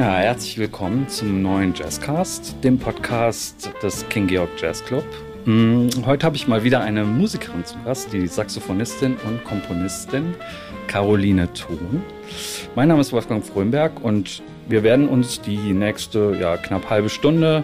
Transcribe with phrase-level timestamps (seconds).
[0.00, 5.04] Ja, herzlich willkommen zum neuen Jazzcast, dem Podcast des King Georg Jazz Club.
[5.44, 10.34] Mm, heute habe ich mal wieder eine Musikerin zu Gast, die Saxophonistin und Komponistin
[10.86, 12.02] Caroline Thun.
[12.74, 17.62] Mein Name ist Wolfgang Frömberg und wir werden uns die nächste ja, knapp halbe Stunde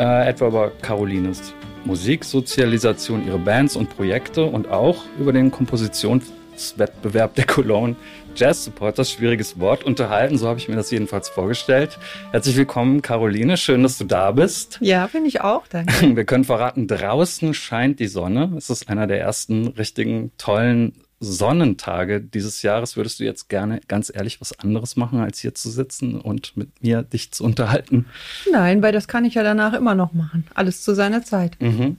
[0.00, 1.52] äh, etwa über Carolines
[1.84, 7.94] Musiksozialisation, ihre Bands und Projekte und auch über den Kompositionswettbewerb der Cologne
[8.34, 10.38] Jazz Supporters, schwieriges Wort, unterhalten.
[10.38, 11.98] So habe ich mir das jedenfalls vorgestellt.
[12.30, 13.56] Herzlich willkommen, Caroline.
[13.58, 14.78] Schön, dass du da bist.
[14.80, 15.66] Ja, finde ich auch.
[15.68, 15.92] Danke.
[16.16, 18.52] Wir können verraten, draußen scheint die Sonne.
[18.56, 22.96] Es ist einer der ersten richtigen, tollen Sonnentage dieses Jahres.
[22.96, 26.82] Würdest du jetzt gerne ganz ehrlich was anderes machen, als hier zu sitzen und mit
[26.82, 28.06] mir dich zu unterhalten?
[28.50, 30.46] Nein, weil das kann ich ja danach immer noch machen.
[30.54, 31.60] Alles zu seiner Zeit.
[31.60, 31.98] Mhm.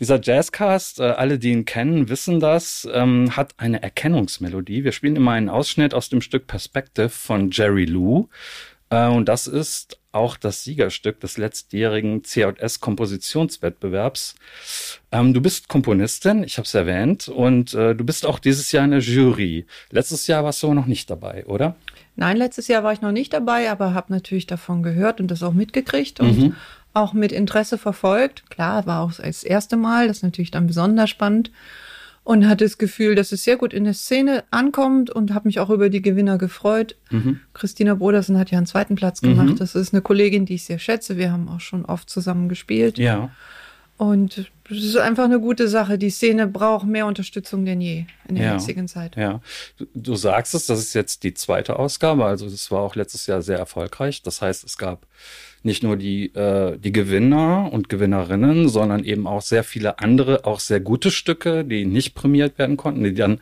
[0.00, 4.84] Dieser Jazzcast, äh, alle, die ihn kennen, wissen das, ähm, hat eine Erkennungsmelodie.
[4.84, 8.28] Wir spielen immer einen Ausschnitt aus dem Stück Perspective von Jerry Lou.
[8.90, 14.34] Äh, und das ist auch das Siegerstück des letztjährigen CJS-Kompositionswettbewerbs.
[15.12, 18.84] Ähm, du bist Komponistin, ich habe es erwähnt, und äh, du bist auch dieses Jahr
[18.84, 19.66] in der Jury.
[19.90, 21.76] Letztes Jahr warst du noch nicht dabei, oder?
[22.16, 25.42] Nein, letztes Jahr war ich noch nicht dabei, aber habe natürlich davon gehört und das
[25.42, 26.56] auch mitgekriegt und mhm.
[26.96, 28.50] Auch mit Interesse verfolgt.
[28.50, 31.50] Klar, war auch das erste Mal, das ist natürlich dann besonders spannend
[32.24, 35.60] und hatte das Gefühl, dass es sehr gut in der Szene ankommt und habe mich
[35.60, 36.96] auch über die Gewinner gefreut.
[37.10, 37.38] Mhm.
[37.54, 39.50] Christina Brodersen hat ja einen zweiten Platz gemacht.
[39.50, 39.56] Mhm.
[39.56, 41.16] Das ist eine Kollegin, die ich sehr schätze.
[41.16, 42.98] Wir haben auch schon oft zusammen gespielt.
[42.98, 43.30] Ja.
[43.96, 45.98] Und es ist einfach eine gute Sache.
[45.98, 49.16] Die Szene braucht mehr Unterstützung denn je in der ja, jetzigen Zeit.
[49.16, 49.40] Ja,
[49.78, 52.24] du, du, sagst es, das ist jetzt die zweite Ausgabe.
[52.24, 54.22] Also das war auch letztes Jahr sehr erfolgreich.
[54.22, 55.06] Das heißt, es gab
[55.62, 60.60] nicht nur die, äh, die Gewinner und Gewinnerinnen, sondern eben auch sehr viele andere, auch
[60.60, 63.40] sehr gute Stücke, die nicht prämiert werden konnten, die dann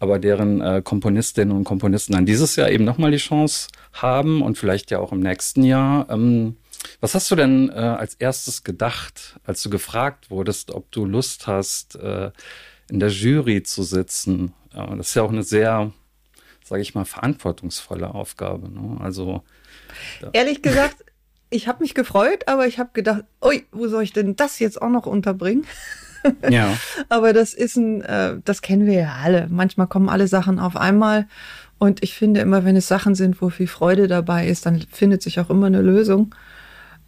[0.00, 4.58] aber deren äh, Komponistinnen und Komponisten dann dieses Jahr eben nochmal die Chance haben und
[4.58, 6.08] vielleicht ja auch im nächsten Jahr.
[6.10, 6.56] Ähm,
[7.00, 11.46] was hast du denn äh, als erstes gedacht, als du gefragt wurdest, ob du Lust
[11.46, 12.30] hast, äh,
[12.90, 14.54] in der Jury zu sitzen?
[14.72, 15.92] Äh, das ist ja auch eine sehr,
[16.64, 18.70] sage ich mal, verantwortungsvolle Aufgabe.
[18.70, 18.98] Ne?
[19.00, 19.42] Also
[20.32, 21.04] Ehrlich gesagt,
[21.50, 24.80] ich habe mich gefreut, aber ich habe gedacht, ui, wo soll ich denn das jetzt
[24.80, 25.66] auch noch unterbringen?
[26.50, 26.76] Ja.
[27.08, 29.46] aber das ist ein, äh, das kennen wir ja alle.
[29.48, 31.28] Manchmal kommen alle Sachen auf einmal.
[31.78, 35.22] Und ich finde immer, wenn es Sachen sind, wo viel Freude dabei ist, dann findet
[35.22, 36.34] sich auch immer eine Lösung.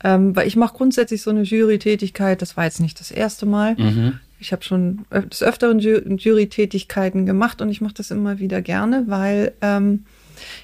[0.02, 2.40] Ähm, weil ich mache grundsätzlich so eine Jury-Tätigkeit.
[2.40, 3.74] Das war jetzt nicht das erste Mal.
[3.76, 4.20] Mhm.
[4.38, 9.52] Ich habe schon des Öfteren Jury-Tätigkeiten gemacht und ich mache das immer wieder gerne, weil
[9.60, 10.04] ähm,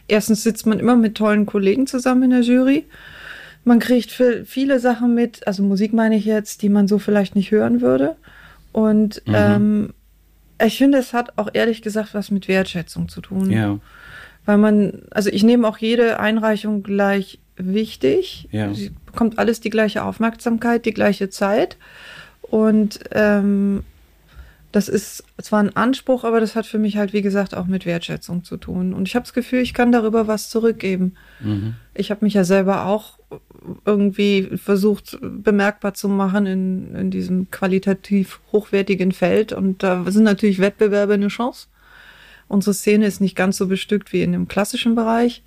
[0.09, 2.85] erstens sitzt man immer mit tollen Kollegen zusammen in der Jury
[3.67, 7.51] man kriegt viele Sachen mit, also Musik meine ich jetzt, die man so vielleicht nicht
[7.51, 8.15] hören würde.
[8.71, 9.35] Und mhm.
[9.35, 9.95] ähm,
[10.65, 13.51] ich finde, es hat auch ehrlich gesagt was mit Wertschätzung zu tun.
[13.51, 13.81] Ja.
[14.47, 18.49] Weil man, also ich nehme auch jede Einreichung gleich wichtig.
[18.53, 18.73] Ja.
[18.73, 21.77] Sie bekommt alles die gleiche Aufmerksamkeit, die gleiche Zeit.
[22.43, 23.83] Und ähm,
[24.73, 27.87] das ist zwar ein Anspruch, aber das hat für mich halt, wie gesagt, auch mit
[27.87, 28.93] Wertschätzung zu tun.
[28.93, 31.15] Und ich habe das Gefühl, ich kann darüber was zurückgeben.
[31.41, 31.75] Mhm.
[31.95, 33.19] Ich habe mich ja selber auch
[33.85, 39.53] irgendwie versucht bemerkbar zu machen in, in diesem qualitativ hochwertigen Feld.
[39.53, 41.69] Und da sind natürlich Wettbewerbe eine Chance.
[42.49, 45.43] Unsere Szene ist nicht ganz so bestückt wie in dem klassischen Bereich.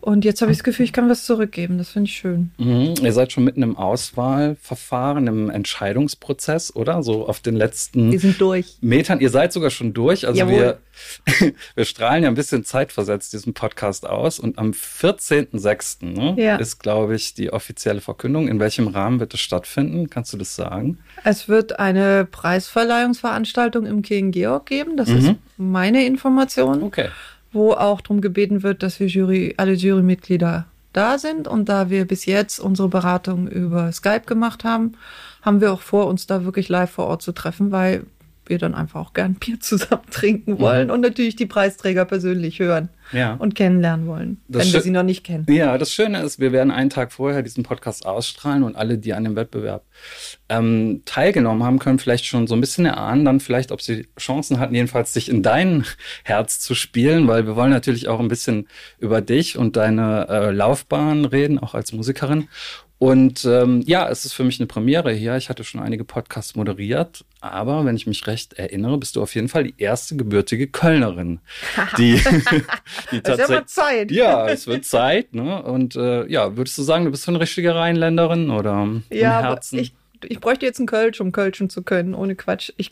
[0.00, 1.78] Und jetzt habe ich das Gefühl, ich kann was zurückgeben.
[1.78, 2.50] Das finde ich schön.
[2.58, 2.94] Mhm.
[3.02, 7.02] Ihr seid schon mitten im Auswahlverfahren, im Entscheidungsprozess, oder?
[7.02, 8.78] So auf den letzten wir sind durch.
[8.80, 9.20] Metern.
[9.20, 10.26] Ihr seid sogar schon durch.
[10.26, 10.78] Also wir,
[11.74, 14.38] wir strahlen ja ein bisschen zeitversetzt diesen Podcast aus.
[14.38, 16.04] Und am 14.06.
[16.04, 16.56] Ne, ja.
[16.56, 18.48] ist, glaube ich, die offizielle Verkündung.
[18.48, 20.10] In welchem Rahmen wird es stattfinden?
[20.10, 20.98] Kannst du das sagen?
[21.24, 24.96] Es wird eine Preisverleihungsveranstaltung im King Georg geben.
[24.96, 25.16] Das mhm.
[25.16, 26.82] ist meine Information.
[26.82, 27.08] Okay
[27.52, 31.48] wo auch darum gebeten wird, dass wir Jury, alle Jurymitglieder da sind.
[31.48, 34.92] Und da wir bis jetzt unsere Beratung über Skype gemacht haben,
[35.42, 38.04] haben wir auch vor, uns da wirklich live vor Ort zu treffen, weil
[38.48, 40.94] wir dann einfach auch gern Bier zusammen trinken wollen ja.
[40.94, 43.34] und natürlich die Preisträger persönlich hören ja.
[43.34, 45.46] und kennenlernen wollen, das wenn wir sie noch nicht kennen.
[45.48, 49.14] Ja, das Schöne ist, wir werden einen Tag vorher diesen Podcast ausstrahlen und alle, die
[49.14, 49.84] an dem Wettbewerb
[50.48, 54.58] ähm, teilgenommen haben, können vielleicht schon so ein bisschen erahnen, dann vielleicht, ob sie Chancen
[54.58, 55.84] hatten, jedenfalls sich in dein
[56.24, 58.68] Herz zu spielen, weil wir wollen natürlich auch ein bisschen
[58.98, 62.48] über dich und deine äh, Laufbahn reden, auch als Musikerin.
[62.98, 65.36] Und ähm, ja, es ist für mich eine Premiere hier.
[65.36, 69.36] Ich hatte schon einige Podcasts moderiert, aber wenn ich mich recht erinnere, bist du auf
[69.36, 71.38] jeden Fall die erste gebürtige Kölnerin,
[71.98, 72.20] die,
[73.12, 73.58] die tatsächlich.
[73.58, 74.10] Ja, Zeit.
[74.10, 75.32] ja, es wird Zeit.
[75.32, 75.62] Ne?
[75.62, 79.46] Und äh, ja, würdest du sagen, du bist so eine richtige Rheinländerin oder ja, im
[79.46, 79.78] Herzen?
[79.78, 79.94] Ich
[80.24, 82.72] ich bräuchte jetzt einen Kölsch, um Kölschen zu können, ohne Quatsch.
[82.76, 82.90] Ich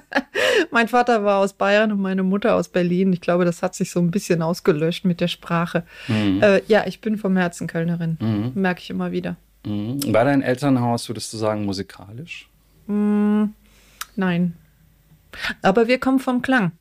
[0.70, 3.12] mein Vater war aus Bayern und meine Mutter aus Berlin.
[3.12, 5.84] Ich glaube, das hat sich so ein bisschen ausgelöscht mit der Sprache.
[6.08, 6.42] Mhm.
[6.42, 8.52] Äh, ja, ich bin vom Herzen Kölnerin, mhm.
[8.60, 9.36] merke ich immer wieder.
[9.64, 10.12] Mhm.
[10.12, 12.48] War dein Elternhaus, würdest du sagen, musikalisch?
[12.86, 13.46] Mm,
[14.14, 14.54] nein.
[15.62, 16.72] Aber wir kommen vom Klang.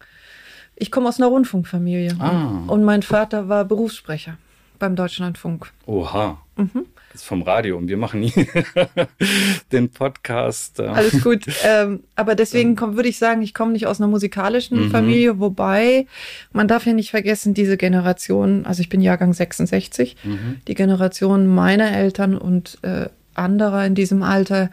[0.75, 2.15] Ich komme aus einer Rundfunkfamilie.
[2.19, 2.63] Ah.
[2.67, 4.37] Und mein Vater war Berufssprecher
[4.77, 5.71] beim Deutschlandfunk.
[5.85, 6.37] Oha.
[6.57, 6.85] Mhm.
[7.23, 8.33] Vom Radio und wir machen nie
[9.71, 10.79] den Podcast.
[10.79, 10.83] Äh.
[10.83, 11.45] Alles gut.
[11.63, 14.91] Ähm, aber deswegen komm, würde ich sagen, ich komme nicht aus einer musikalischen mhm.
[14.91, 16.07] Familie, wobei
[16.51, 20.61] man darf ja nicht vergessen, diese Generation, also ich bin Jahrgang 66, mhm.
[20.67, 24.69] die Generation meiner Eltern und äh, anderer in diesem Alter,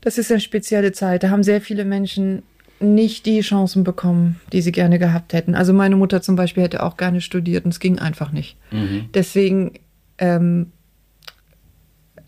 [0.00, 1.22] das ist eine spezielle Zeit.
[1.22, 2.42] Da haben sehr viele Menschen
[2.80, 5.54] nicht die Chancen bekommen, die sie gerne gehabt hätten.
[5.54, 8.56] Also meine Mutter zum Beispiel hätte auch gerne studiert und es ging einfach nicht.
[8.70, 9.08] Mhm.
[9.14, 9.72] Deswegen
[10.18, 10.72] ähm,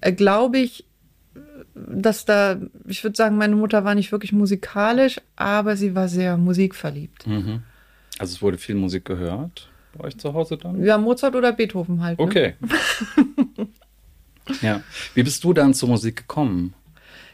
[0.01, 0.85] äh, glaube ich,
[1.75, 6.37] dass da, ich würde sagen, meine Mutter war nicht wirklich musikalisch, aber sie war sehr
[6.37, 7.27] musikverliebt.
[7.27, 7.63] Mhm.
[8.19, 10.83] Also es wurde viel Musik gehört bei euch zu Hause dann?
[10.85, 12.19] Ja, Mozart oder Beethoven halt.
[12.19, 12.25] Ne?
[12.25, 12.55] Okay.
[14.63, 14.83] ja.
[15.15, 16.75] Wie bist du dann zur Musik gekommen?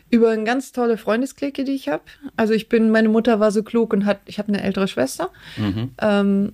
[0.08, 2.04] Über eine ganz tolle Freundesklicke, die ich habe.
[2.36, 5.30] Also ich bin, meine Mutter war so klug und hat, ich habe eine ältere Schwester.
[5.56, 5.90] Mhm.
[6.00, 6.52] Ähm,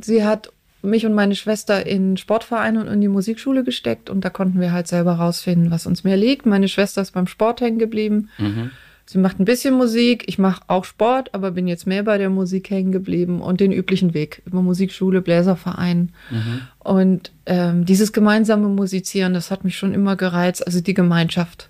[0.00, 0.52] sie hat
[0.86, 4.72] mich und meine Schwester in Sportvereine und in die Musikschule gesteckt und da konnten wir
[4.72, 6.46] halt selber rausfinden, was uns mehr liegt.
[6.46, 8.30] Meine Schwester ist beim Sport hängen geblieben.
[8.38, 8.70] Mhm.
[9.06, 12.30] Sie macht ein bisschen Musik, ich mache auch Sport, aber bin jetzt mehr bei der
[12.30, 16.12] Musik hängen geblieben und den üblichen Weg über Musikschule, Bläserverein.
[16.30, 16.60] Mhm.
[16.78, 21.68] Und ähm, dieses gemeinsame Musizieren, das hat mich schon immer gereizt, also die Gemeinschaft.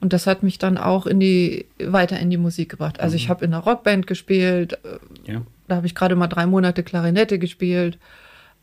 [0.00, 3.00] Und das hat mich dann auch in die, weiter in die Musik gebracht.
[3.00, 3.16] Also mhm.
[3.16, 4.74] ich habe in einer Rockband gespielt.
[4.84, 5.42] Äh, ja.
[5.66, 7.98] Da habe ich gerade mal drei Monate Klarinette gespielt.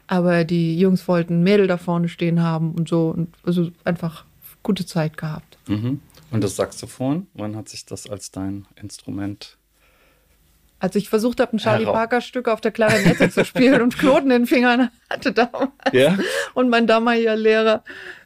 [0.08, 3.10] Aber die Jungs wollten Mädel da vorne stehen haben und so.
[3.10, 4.26] Und also einfach
[4.64, 5.58] gute Zeit gehabt.
[5.68, 6.02] Mhm.
[6.32, 9.58] Und das Saxophon, wann hat sich das als dein Instrument
[10.78, 14.30] als ich versucht habe, ein Charlie Parker Stück auf der Klarinette zu spielen und Knoten
[14.30, 15.72] in den Fingern hatte damals.
[15.94, 16.16] Ja?
[16.54, 17.82] Und mein damaliger Lehrer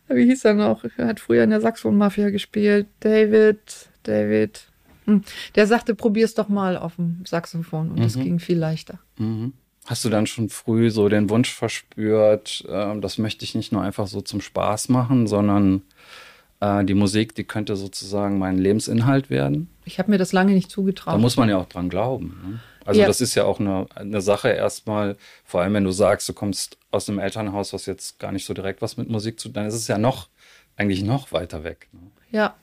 [0.10, 0.84] wie hieß er noch?
[0.98, 2.88] Er hat früher in der Saxophon-Mafia gespielt.
[3.00, 4.68] David, David.
[5.06, 5.24] Hm.
[5.56, 8.24] Der sagte, probier's doch mal auf dem Saxophon und es mhm.
[8.24, 9.00] ging viel leichter.
[9.18, 9.54] Mhm.
[9.90, 13.82] Hast du dann schon früh so den Wunsch verspürt, äh, das möchte ich nicht nur
[13.82, 15.82] einfach so zum Spaß machen, sondern
[16.60, 19.68] äh, die Musik, die könnte sozusagen mein Lebensinhalt werden?
[19.86, 21.16] Ich habe mir das lange nicht zugetraut.
[21.16, 22.40] Da muss man ja auch dran glauben.
[22.46, 22.60] Ne?
[22.86, 23.08] Also ja.
[23.08, 26.78] das ist ja auch eine, eine Sache erstmal, vor allem wenn du sagst, du kommst
[26.92, 29.66] aus einem Elternhaus, was jetzt gar nicht so direkt was mit Musik zu tun, dann
[29.66, 30.28] ist es ja noch,
[30.78, 31.88] eigentlich noch weiter weg.
[31.94, 32.12] Ne?
[32.30, 32.54] Ja.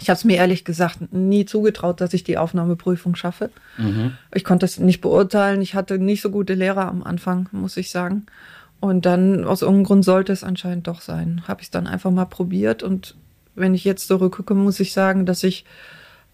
[0.00, 3.50] Ich habe es mir ehrlich gesagt nie zugetraut, dass ich die Aufnahmeprüfung schaffe.
[3.76, 4.16] Mhm.
[4.34, 5.60] Ich konnte es nicht beurteilen.
[5.60, 8.26] Ich hatte nicht so gute Lehrer am Anfang, muss ich sagen.
[8.80, 11.42] Und dann aus irgendeinem Grund sollte es anscheinend doch sein.
[11.46, 13.14] Habe ich es dann einfach mal probiert und
[13.54, 15.64] wenn ich jetzt zurückgucke, muss ich sagen, dass ich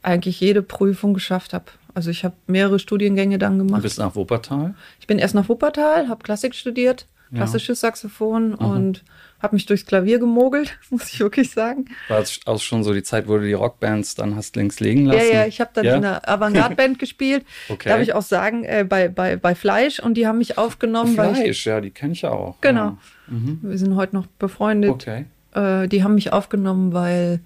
[0.03, 1.67] eigentlich jede Prüfung geschafft habe.
[1.95, 3.81] Also ich habe mehrere Studiengänge dann gemacht.
[3.81, 4.75] Du bist nach Wuppertal?
[5.01, 7.89] Ich bin erst nach Wuppertal, habe Klassik studiert, klassisches ja.
[7.89, 8.75] Saxophon Aha.
[8.75, 9.05] und
[9.41, 11.87] habe mich durchs Klavier gemogelt, muss ich wirklich sagen.
[12.09, 15.07] War es auch schon so die Zeit, wo du die Rockbands dann hast links liegen
[15.07, 15.19] lassen?
[15.19, 15.97] Ja, ja, ich habe dann ja?
[15.97, 17.45] in einer Avantgarde-Band gespielt.
[17.69, 17.89] Okay.
[17.89, 21.15] Darf ich auch sagen, äh, bei, bei, bei Fleisch und die haben mich aufgenommen.
[21.15, 22.61] Fleisch, ich, ja, die kenne ich auch.
[22.61, 22.81] Genau.
[22.81, 22.99] Ja.
[23.29, 23.61] Mhm.
[23.63, 24.91] Wir sind heute noch befreundet.
[24.91, 25.27] Okay.
[25.55, 27.41] Äh, die haben mich aufgenommen, weil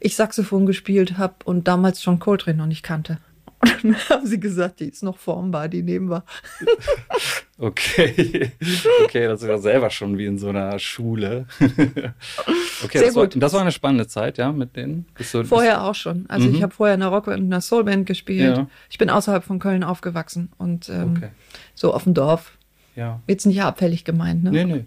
[0.00, 3.18] ich Saxophon gespielt habe und damals schon Coltrane noch nicht kannte.
[3.64, 6.24] Und dann haben sie gesagt, die ist noch formbar, die nehmen wir.
[7.56, 8.50] Okay.
[9.04, 11.46] Okay, das ja selber schon wie in so einer Schule.
[12.82, 13.36] Okay, Sehr das, gut.
[13.36, 15.06] War, das war eine spannende Zeit, ja, mit denen?
[15.14, 16.26] Du, vorher auch schon.
[16.28, 16.56] Also mhm.
[16.56, 18.56] ich habe vorher in einer Rock- und einer Soulband gespielt.
[18.56, 18.66] Ja.
[18.90, 21.28] Ich bin außerhalb von Köln aufgewachsen und ähm, okay.
[21.74, 22.58] so auf dem Dorf.
[22.96, 23.20] Ja.
[23.28, 24.50] Jetzt nicht abfällig gemeint, ne?
[24.50, 24.84] Nee, nee.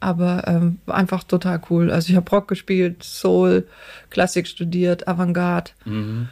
[0.00, 1.90] Aber ähm, einfach total cool.
[1.90, 3.68] Also ich habe Rock gespielt, Soul,
[4.10, 5.70] Klassik studiert, Avantgarde.
[5.84, 6.28] Mhm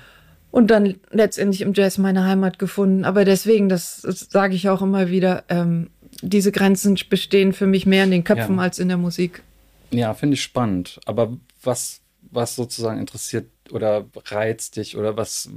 [0.56, 3.04] und dann letztendlich im Jazz meine Heimat gefunden.
[3.04, 5.90] Aber deswegen, das, das sage ich auch immer wieder, ähm,
[6.22, 8.62] diese Grenzen bestehen für mich mehr in den Köpfen ja.
[8.62, 9.42] als in der Musik.
[9.90, 10.98] Ja, finde ich spannend.
[11.04, 15.50] Aber was, was sozusagen interessiert oder reizt dich oder was,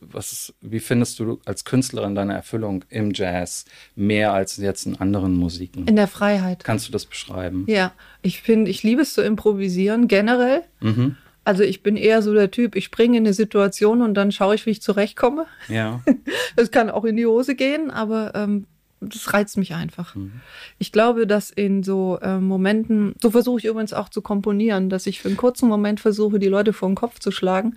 [0.00, 5.36] was, wie findest du als Künstlerin deine Erfüllung im Jazz mehr als jetzt in anderen
[5.36, 5.86] Musiken?
[5.86, 6.64] In der Freiheit.
[6.64, 7.62] Kannst du das beschreiben?
[7.68, 10.64] Ja, ich finde, ich liebe es zu improvisieren generell.
[10.80, 11.14] Mhm.
[11.44, 14.54] Also ich bin eher so der Typ, ich springe in eine Situation und dann schaue
[14.54, 15.46] ich, wie ich zurechtkomme.
[15.68, 16.00] Ja.
[16.54, 18.66] Das kann auch in die Hose gehen, aber ähm,
[19.00, 20.14] das reizt mich einfach.
[20.14, 20.32] Mhm.
[20.78, 25.06] Ich glaube, dass in so äh, Momenten, so versuche ich übrigens auch zu komponieren, dass
[25.06, 27.76] ich für einen kurzen Moment versuche, die Leute vor den Kopf zu schlagen.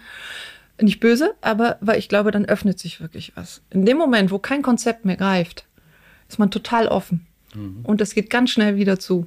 [0.80, 3.62] Nicht böse, aber weil ich glaube, dann öffnet sich wirklich was.
[3.70, 5.66] In dem Moment, wo kein Konzept mehr greift,
[6.28, 7.26] ist man total offen.
[7.56, 7.80] Mhm.
[7.84, 9.26] Und das geht ganz schnell wieder zu.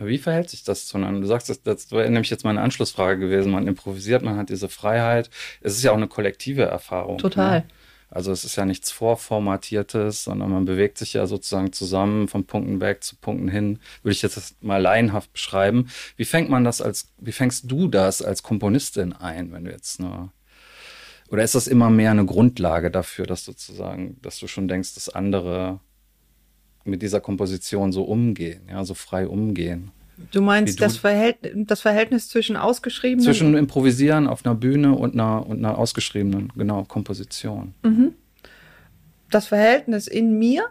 [0.00, 1.20] Wie verhält sich das zueinander?
[1.20, 3.52] Du sagst, das, das wäre nämlich jetzt meine Anschlussfrage gewesen.
[3.52, 5.30] Man improvisiert, man hat diese Freiheit.
[5.60, 7.18] Es ist ja auch eine kollektive Erfahrung.
[7.18, 7.60] Total.
[7.60, 7.66] Ne?
[8.10, 12.80] Also es ist ja nichts Vorformatiertes, sondern man bewegt sich ja sozusagen zusammen von Punkten
[12.80, 13.78] weg zu Punkten hin.
[14.02, 15.88] Würde ich jetzt mal laienhaft beschreiben.
[16.16, 20.00] Wie fängt man das als, wie fängst du das als Komponistin ein, wenn du jetzt
[20.00, 20.32] nur
[21.30, 25.08] oder ist das immer mehr eine Grundlage dafür, dass sozusagen, dass du schon denkst, dass
[25.08, 25.78] andere
[26.84, 29.90] mit dieser Komposition so umgehen, ja, so frei umgehen?
[30.32, 33.24] Du meinst du, das, Verhält das Verhältnis zwischen ausgeschriebenen?
[33.24, 37.74] Zwischen Improvisieren auf einer Bühne und einer, und einer ausgeschriebenen, genau, Komposition.
[37.82, 38.14] Mhm.
[39.30, 40.64] Das Verhältnis in mir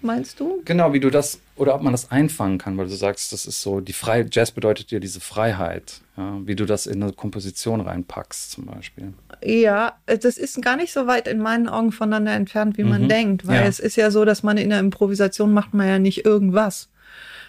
[0.00, 0.62] meinst du?
[0.64, 3.62] Genau, wie du das, oder ob man das einfangen kann, weil du sagst, das ist
[3.62, 7.80] so, die Frei Jazz bedeutet dir diese Freiheit, ja, wie du das in eine Komposition
[7.80, 9.14] reinpackst zum Beispiel.
[9.42, 13.08] Ja, das ist gar nicht so weit in meinen Augen voneinander entfernt, wie man mhm.
[13.08, 13.68] denkt, weil ja.
[13.68, 16.88] es ist ja so, dass man in der Improvisation macht man ja nicht irgendwas,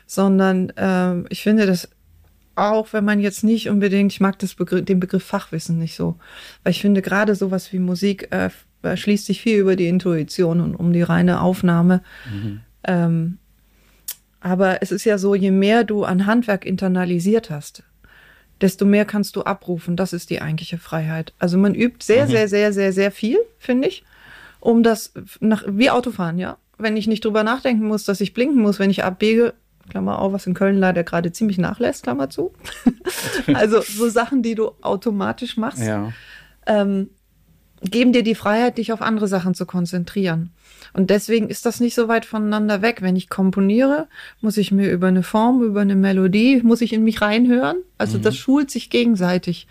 [0.06, 1.90] sondern äh, ich finde das
[2.58, 6.16] auch wenn man jetzt nicht unbedingt, ich mag das Begriff, den Begriff Fachwissen nicht so,
[6.64, 8.50] weil ich finde gerade sowas wie Musik äh,
[8.96, 12.02] schließt sich viel über die Intuition und um die reine Aufnahme.
[12.32, 12.62] Mhm.
[12.88, 13.38] Ähm,
[14.46, 17.82] aber es ist ja so, je mehr du an Handwerk internalisiert hast,
[18.62, 19.96] desto mehr kannst du abrufen.
[19.96, 21.34] Das ist die eigentliche Freiheit.
[21.40, 22.30] Also man übt sehr, mhm.
[22.30, 24.04] sehr, sehr, sehr, sehr viel, finde ich,
[24.60, 26.58] um das nach, wie Autofahren, ja.
[26.78, 29.56] Wenn ich nicht drüber nachdenken muss, dass ich blinken muss, wenn ich abbiege,
[29.90, 32.54] Klammer auf, was in Köln leider gerade ziemlich nachlässt, Klammer zu.
[33.56, 35.82] also so Sachen, die du automatisch machst.
[35.82, 36.14] Ja.
[36.68, 37.10] Ähm,
[37.82, 40.52] geben dir die Freiheit, dich auf andere Sachen zu konzentrieren.
[40.96, 43.02] Und deswegen ist das nicht so weit voneinander weg.
[43.02, 44.08] Wenn ich komponiere,
[44.40, 47.76] muss ich mir über eine Form, über eine Melodie, muss ich in mich reinhören.
[47.98, 48.22] Also mhm.
[48.22, 49.68] das schult sich gegenseitig.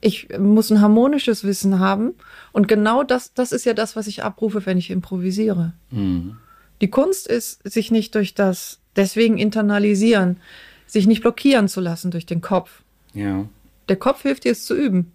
[0.00, 2.14] Ich muss ein harmonisches Wissen haben.
[2.50, 5.74] Und genau das, das ist ja das, was ich abrufe, wenn ich improvisiere.
[5.92, 6.38] Mhm.
[6.80, 10.38] Die Kunst ist, sich nicht durch das, deswegen internalisieren,
[10.88, 12.82] sich nicht blockieren zu lassen durch den Kopf.
[13.12, 13.48] Ja.
[13.88, 15.12] Der Kopf hilft dir es zu üben.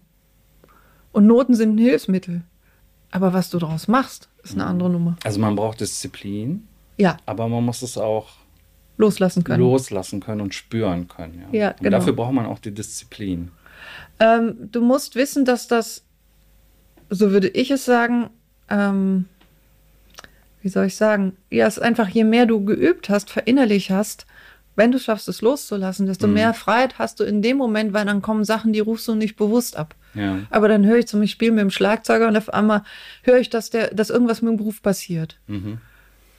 [1.12, 2.44] Und Noten sind ein Hilfsmittel.
[3.10, 5.16] Aber was du daraus machst, ist eine andere Nummer.
[5.24, 6.66] Also man braucht Disziplin.
[6.96, 7.16] Ja.
[7.26, 8.28] Aber man muss es auch
[8.98, 9.60] loslassen können.
[9.60, 11.46] Loslassen können und spüren können.
[11.52, 11.86] Ja, ja genau.
[11.86, 13.50] Und dafür braucht man auch die Disziplin.
[14.20, 16.04] Ähm, du musst wissen, dass das,
[17.08, 18.28] so würde ich es sagen,
[18.68, 19.24] ähm,
[20.62, 24.26] wie soll ich sagen, ja, es ist einfach, je mehr du geübt hast, verinnerlicht hast,
[24.76, 26.34] wenn du schaffst, es loszulassen, desto mhm.
[26.34, 29.36] mehr Freiheit hast du in dem Moment, weil dann kommen Sachen, die rufst du nicht
[29.36, 29.94] bewusst ab.
[30.14, 30.40] Ja.
[30.50, 32.82] Aber dann höre ich zum Beispiel mit dem Schlagzeuger und auf einmal
[33.22, 35.38] höre ich, dass, der, dass irgendwas mit dem Beruf passiert.
[35.46, 35.78] Mhm.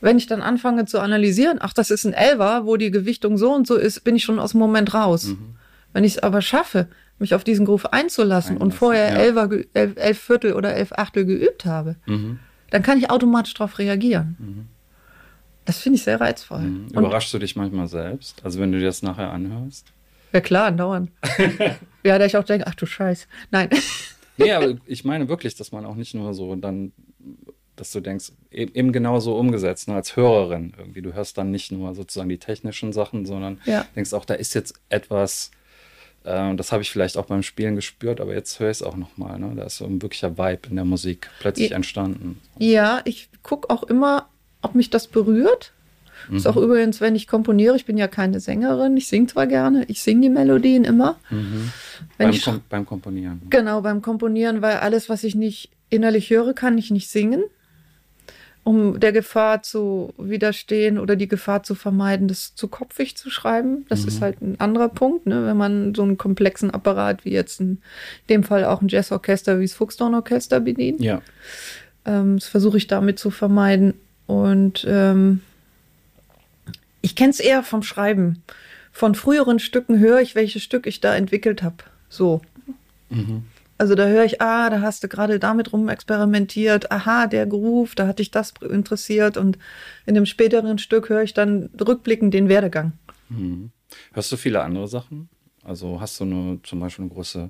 [0.01, 3.53] Wenn ich dann anfange zu analysieren, ach, das ist ein Elfer, wo die Gewichtung so
[3.53, 5.25] und so ist, bin ich schon aus dem Moment raus.
[5.25, 5.55] Mhm.
[5.93, 6.87] Wenn ich es aber schaffe,
[7.19, 9.19] mich auf diesen Groove einzulassen, einlassen, und vorher ja.
[9.19, 12.39] Elfer, elf, elf, Viertel oder elf Achtel geübt habe, mhm.
[12.71, 14.35] dann kann ich automatisch darauf reagieren.
[14.39, 14.67] Mhm.
[15.65, 16.61] Das finde ich sehr reizvoll.
[16.61, 16.87] Mhm.
[16.87, 18.43] Überraschst du dich manchmal selbst?
[18.43, 19.93] Also wenn du dir das nachher anhörst?
[20.33, 21.11] Ja klar, andauernd.
[22.03, 23.27] ja, da ich auch denke, ach du Scheiß.
[23.51, 23.69] Nein.
[24.37, 26.93] nee, aber ich meine wirklich, dass man auch nicht nur so dann,
[27.75, 31.01] dass du denkst, eben genau so umgesetzt, ne, als Hörerin irgendwie.
[31.01, 33.85] Du hörst dann nicht nur sozusagen die technischen Sachen, sondern ja.
[33.95, 35.51] denkst auch, da ist jetzt etwas,
[36.23, 38.95] äh, das habe ich vielleicht auch beim Spielen gespürt, aber jetzt höre ich es auch
[38.95, 39.39] nochmal.
[39.39, 39.53] Ne?
[39.55, 42.39] Da ist so ein wirklicher Vibe in der Musik plötzlich entstanden.
[42.57, 44.29] Ja, ich gucke auch immer,
[44.61, 45.73] ob mich das berührt.
[46.29, 46.37] Mhm.
[46.37, 49.85] Ist auch übrigens, wenn ich komponiere, ich bin ja keine Sängerin, ich singe zwar gerne,
[49.87, 51.17] ich singe die Melodien immer.
[51.29, 51.71] Mhm.
[52.17, 53.41] Beim, ich, Kom beim Komponieren.
[53.49, 57.43] Genau, beim Komponieren, weil alles, was ich nicht innerlich höre, kann ich nicht singen.
[58.63, 63.87] Um der Gefahr zu widerstehen oder die Gefahr zu vermeiden, das zu kopfig zu schreiben.
[63.89, 64.07] Das mhm.
[64.07, 65.47] ist halt ein anderer Punkt, ne?
[65.47, 67.79] wenn man so einen komplexen Apparat wie jetzt in
[68.29, 71.01] dem Fall auch ein Jazzorchester wie das Fuchsdornorchester bedient.
[71.01, 71.23] Ja.
[72.05, 73.95] Ähm, das versuche ich damit zu vermeiden.
[74.27, 75.41] Und ähm,
[77.01, 78.43] ich kenne es eher vom Schreiben.
[78.91, 81.77] Von früheren Stücken höre ich, welches Stück ich da entwickelt habe.
[82.09, 82.41] So.
[83.09, 83.43] Mhm.
[83.77, 87.95] Also da höre ich, ah, da hast du gerade damit rum experimentiert, aha, der Groove,
[87.95, 89.57] da hat dich das interessiert und
[90.05, 92.93] in dem späteren Stück höre ich dann rückblickend den Werdegang.
[93.29, 93.71] Mhm.
[94.13, 95.29] Hörst du viele andere Sachen?
[95.63, 97.49] Also hast du eine, zum Beispiel eine große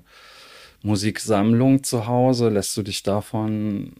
[0.82, 2.48] Musiksammlung zu Hause?
[2.48, 3.92] Lässt du dich davon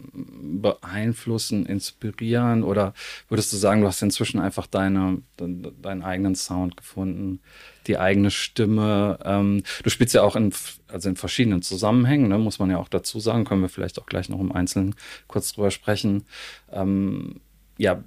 [0.63, 2.63] beeinflussen, inspirieren?
[2.63, 2.95] Oder
[3.29, 7.41] würdest du sagen, du hast inzwischen einfach deine, deinen eigenen Sound gefunden,
[7.87, 9.19] die eigene Stimme?
[9.25, 10.55] Ähm, du spielst ja auch in,
[10.89, 13.45] also in verschiedenen Zusammenhängen, ne, muss man ja auch dazu sagen.
[13.45, 14.95] Können wir vielleicht auch gleich noch im Einzelnen
[15.27, 16.25] kurz drüber sprechen.
[16.71, 17.41] Ähm,
[17.77, 18.03] ja,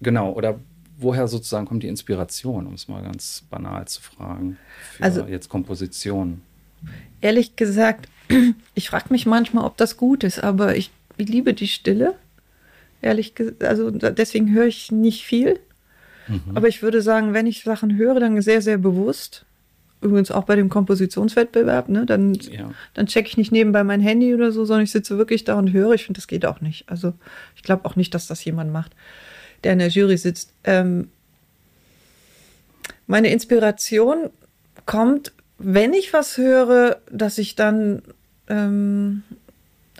[0.00, 0.32] genau.
[0.32, 0.60] Oder
[0.96, 4.56] woher sozusagen kommt die Inspiration, um es mal ganz banal zu fragen,
[4.92, 6.42] für also, jetzt Komposition?
[7.20, 8.08] ehrlich gesagt,
[8.74, 10.90] ich frage mich manchmal, ob das gut ist, aber ich
[11.24, 12.14] liebe die Stille.
[13.00, 15.58] Ehrlich gesagt, also deswegen höre ich nicht viel.
[16.26, 16.40] Mhm.
[16.54, 19.44] Aber ich würde sagen, wenn ich Sachen höre, dann sehr, sehr bewusst.
[20.00, 22.06] Übrigens auch bei dem Kompositionswettbewerb, ne?
[22.06, 22.70] Dann, ja.
[22.94, 25.72] dann checke ich nicht nebenbei mein Handy oder so, sondern ich sitze wirklich da und
[25.72, 25.92] höre.
[25.94, 26.88] Ich finde, das geht auch nicht.
[26.88, 27.14] Also
[27.56, 28.92] ich glaube auch nicht, dass das jemand macht,
[29.64, 30.52] der in der Jury sitzt.
[30.62, 31.08] Ähm,
[33.08, 34.30] meine Inspiration
[34.86, 38.02] kommt, wenn ich was höre, dass ich dann
[38.48, 39.24] ähm,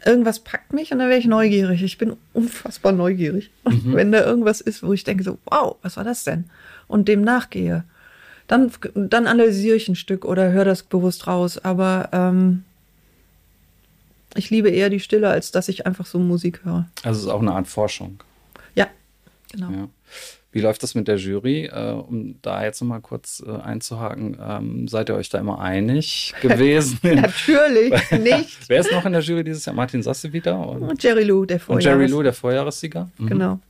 [0.04, 1.82] irgendwas packt mich und dann wäre ich neugierig.
[1.82, 3.50] Ich bin unfassbar neugierig.
[3.68, 3.94] Mhm.
[3.94, 6.44] Wenn da irgendwas ist, wo ich denke so, wow, was war das denn?
[6.86, 7.84] Und dem nachgehe,
[8.46, 11.58] dann, dann analysiere ich ein Stück oder höre das bewusst raus.
[11.58, 12.64] Aber ähm,
[14.34, 16.88] ich liebe eher die Stille, als dass ich einfach so Musik höre.
[17.02, 18.22] Also es ist auch eine Art Forschung.
[18.74, 18.88] Ja,
[19.52, 19.70] genau.
[19.70, 19.88] Ja.
[20.50, 21.66] Wie läuft das mit der Jury?
[21.66, 26.34] Äh, um da jetzt nochmal kurz äh, einzuhaken, ähm, seid ihr euch da immer einig
[26.40, 26.98] gewesen?
[27.02, 28.58] Natürlich nicht.
[28.68, 29.74] Wer ist noch in der Jury dieses Jahr?
[29.74, 30.58] Martin Sasse wieder?
[30.58, 33.10] Und, und Jerry Lou, der Vorjahres Und Jerry Lou, der Vorjahressieger?
[33.18, 33.26] Mhm.
[33.26, 33.60] Genau.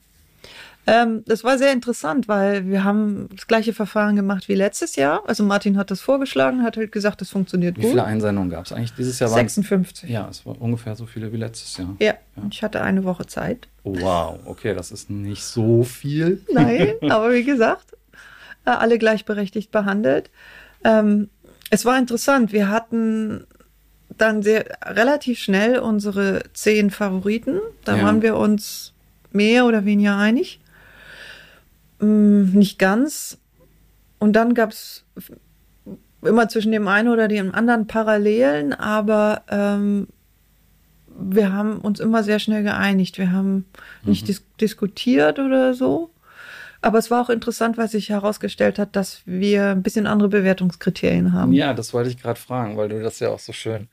[0.91, 5.23] Ähm, das war sehr interessant, weil wir haben das gleiche Verfahren gemacht wie letztes Jahr.
[5.27, 7.89] Also Martin hat das vorgeschlagen, hat halt gesagt, das funktioniert wie gut.
[7.89, 9.29] Wie viele Einsendungen gab es eigentlich dieses Jahr?
[9.29, 10.09] 56.
[10.09, 11.95] Ja, es war ungefähr so viele wie letztes Jahr.
[11.99, 12.43] Ja, ja.
[12.51, 13.69] ich hatte eine Woche Zeit.
[13.83, 16.43] Oh, wow, okay, das ist nicht so viel.
[16.53, 17.93] Nein, aber wie gesagt,
[18.65, 20.31] äh, alle gleichberechtigt behandelt.
[20.85, 21.29] Ähm,
[21.69, 22.55] es war interessant.
[22.55, 23.47] Wir hatten
[24.17, 27.61] dann sehr relativ schnell unsere zehn Favoriten.
[27.85, 28.05] Da ja.
[28.05, 28.95] waren wir uns
[29.33, 30.61] mehr oder weniger einig.
[32.01, 33.39] Mm, nicht ganz.
[34.19, 35.05] Und dann gab es
[36.23, 40.09] immer zwischen dem einen oder dem anderen Parallelen, aber ähm,
[41.19, 43.19] wir haben uns immer sehr schnell geeinigt.
[43.19, 43.67] Wir haben
[44.03, 44.11] mhm.
[44.11, 46.11] nicht dis diskutiert oder so.
[46.81, 51.33] Aber es war auch interessant, weil sich herausgestellt hat, dass wir ein bisschen andere Bewertungskriterien
[51.33, 51.53] haben.
[51.53, 53.89] Ja, das wollte ich gerade fragen, weil du das ja auch so schön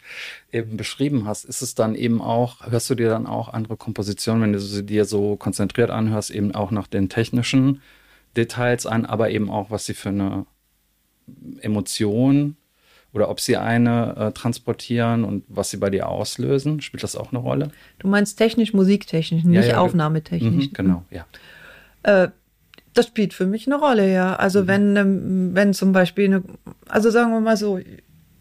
[0.52, 1.46] eben beschrieben hast.
[1.46, 4.86] Ist es dann eben auch, hörst du dir dann auch andere Kompositionen, wenn du sie
[4.86, 7.82] dir so konzentriert anhörst, eben auch nach den technischen
[8.38, 10.46] Details an, aber eben auch, was sie für eine
[11.62, 12.56] Emotion
[13.14, 16.82] oder ob sie eine äh, transportieren und was sie bei dir auslösen.
[16.82, 17.72] Spielt das auch eine Rolle?
[17.98, 20.68] Du meinst technisch, musiktechnisch, nicht ja, ja, aufnahmetechnisch.
[20.68, 21.26] Mhm, genau, ja.
[22.04, 22.30] Äh,
[22.96, 24.36] das spielt für mich eine Rolle, ja.
[24.36, 24.68] Also mhm.
[24.68, 26.44] wenn, ähm, wenn zum Beispiel eine,
[26.88, 27.80] also sagen wir mal so,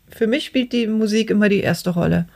[0.08, 2.26] für mich spielt die Musik immer die erste Rolle.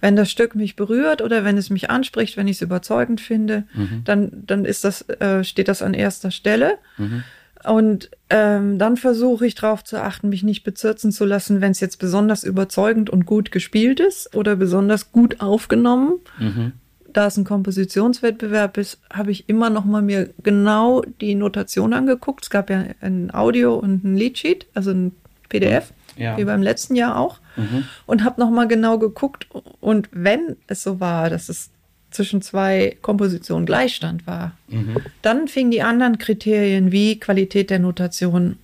[0.00, 3.64] Wenn das Stück mich berührt oder wenn es mich anspricht, wenn ich es überzeugend finde,
[3.74, 4.02] mhm.
[4.04, 6.78] dann, dann ist das, äh, steht das an erster Stelle.
[6.98, 7.24] Mhm.
[7.64, 11.80] Und ähm, dann versuche ich darauf zu achten, mich nicht bezirzen zu lassen, wenn es
[11.80, 16.16] jetzt besonders überzeugend und gut gespielt ist oder besonders gut aufgenommen.
[16.38, 16.72] Mhm
[17.14, 22.44] da es ein Kompositionswettbewerb ist, habe ich immer noch mal mir genau die Notation angeguckt.
[22.44, 25.12] Es gab ja ein Audio und ein Leadsheet, also ein
[25.48, 26.36] PDF, ja.
[26.36, 27.38] wie beim letzten Jahr auch.
[27.56, 27.84] Mhm.
[28.06, 29.46] Und habe noch mal genau geguckt.
[29.80, 31.70] Und wenn es so war, dass es
[32.10, 34.96] zwischen zwei Kompositionen Gleichstand war, mhm.
[35.22, 38.56] dann fingen die anderen Kriterien wie Qualität der Notation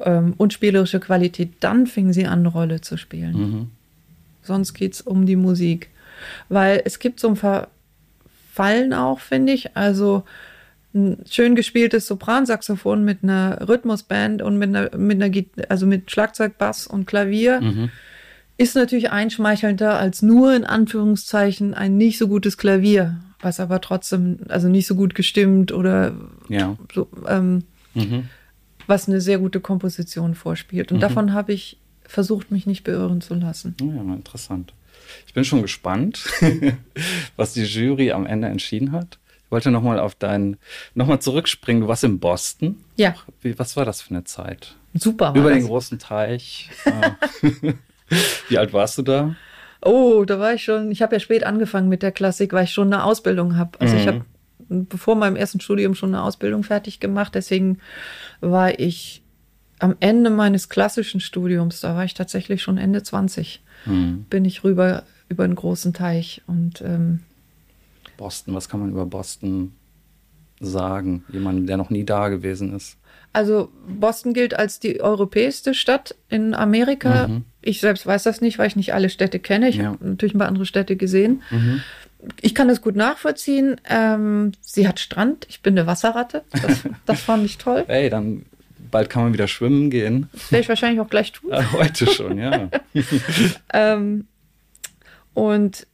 [0.00, 3.36] ähm, und spielerische Qualität, dann fingen sie an, eine Rolle zu spielen.
[3.36, 3.70] Mhm.
[4.42, 5.90] Sonst geht es um die Musik.
[6.48, 9.76] Weil es gibt so ein Verfallen auch, finde ich.
[9.76, 10.24] Also
[10.94, 16.58] ein schön gespieltes Sopransaxophon mit einer Rhythmusband und mit einer, mit einer also mit Schlagzeug,
[16.58, 17.90] Bass und Klavier mhm.
[18.56, 24.38] ist natürlich einschmeichelnder als nur in Anführungszeichen ein nicht so gutes Klavier, was aber trotzdem,
[24.48, 26.12] also nicht so gut gestimmt oder
[26.48, 26.76] ja.
[26.92, 28.24] so, ähm, mhm.
[28.88, 30.90] was eine sehr gute Komposition vorspielt.
[30.90, 31.02] Und mhm.
[31.02, 33.76] davon habe ich versucht, mich nicht beirren zu lassen.
[33.80, 34.74] Ja, interessant.
[35.26, 36.24] Ich bin schon gespannt,
[37.36, 39.18] was die Jury am Ende entschieden hat.
[39.44, 40.56] Ich wollte nochmal auf deinen,
[40.94, 41.82] nochmal zurückspringen.
[41.82, 42.76] Du warst in Boston.
[42.96, 43.14] Ja.
[43.42, 44.76] Wie, was war das für eine Zeit?
[44.94, 45.32] Super.
[45.36, 46.70] Über den großen Teich.
[46.86, 47.16] Ah.
[48.48, 49.36] Wie alt warst du da?
[49.82, 52.72] Oh, da war ich schon, ich habe ja spät angefangen mit der Klassik, weil ich
[52.72, 53.78] schon eine Ausbildung habe.
[53.80, 54.00] Also mhm.
[54.00, 54.24] ich habe
[54.68, 57.34] bevor meinem ersten Studium schon eine Ausbildung fertig gemacht.
[57.34, 57.78] Deswegen
[58.40, 59.22] war ich
[59.80, 64.26] am Ende meines klassischen Studiums, da war ich tatsächlich schon Ende 20 mhm.
[64.30, 67.20] bin ich rüber über einen großen Teich und ähm,
[68.16, 69.72] Boston, was kann man über Boston
[70.60, 71.24] sagen?
[71.32, 72.98] Jemand, der noch nie da gewesen ist.
[73.32, 77.28] Also Boston gilt als die europäischste Stadt in Amerika.
[77.28, 77.44] Mhm.
[77.62, 79.68] Ich selbst weiß das nicht, weil ich nicht alle Städte kenne.
[79.68, 79.86] Ich ja.
[79.86, 81.42] habe natürlich ein paar andere Städte gesehen.
[81.50, 81.80] Mhm.
[82.42, 83.80] Ich kann das gut nachvollziehen.
[83.88, 85.46] Ähm, sie hat Strand.
[85.48, 86.42] Ich bin eine Wasserratte.
[86.60, 87.84] Das, das fand ich toll.
[87.86, 88.44] Ey, dann
[88.90, 90.28] bald kann man wieder schwimmen gehen.
[90.32, 91.50] Das werde ich wahrscheinlich auch gleich tun.
[91.52, 92.68] Ah, heute schon, ja.
[93.72, 94.26] ähm,
[95.34, 95.86] und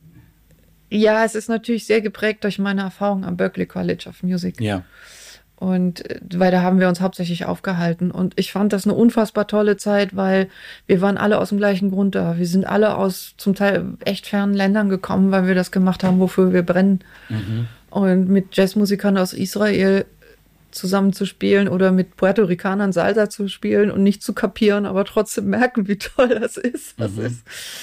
[0.90, 4.60] ja, es ist natürlich sehr geprägt durch meine Erfahrung am Berklee College of Music.
[4.60, 4.84] Ja.
[5.56, 8.10] Und äh, weil da haben wir uns hauptsächlich aufgehalten.
[8.10, 10.48] Und ich fand das eine unfassbar tolle Zeit, weil
[10.86, 12.38] wir waren alle aus dem gleichen Grund da.
[12.38, 16.20] Wir sind alle aus zum Teil echt fernen Ländern gekommen, weil wir das gemacht haben,
[16.20, 17.00] wofür wir brennen.
[17.28, 17.68] Mhm.
[17.90, 20.04] Und mit Jazzmusikern aus Israel
[20.76, 25.04] zusammen zu spielen oder mit Puerto Ricanern Salsa zu spielen und nicht zu kapieren, aber
[25.04, 26.98] trotzdem merken, wie toll das ist.
[27.00, 27.26] Das mhm.
[27.26, 27.42] ist,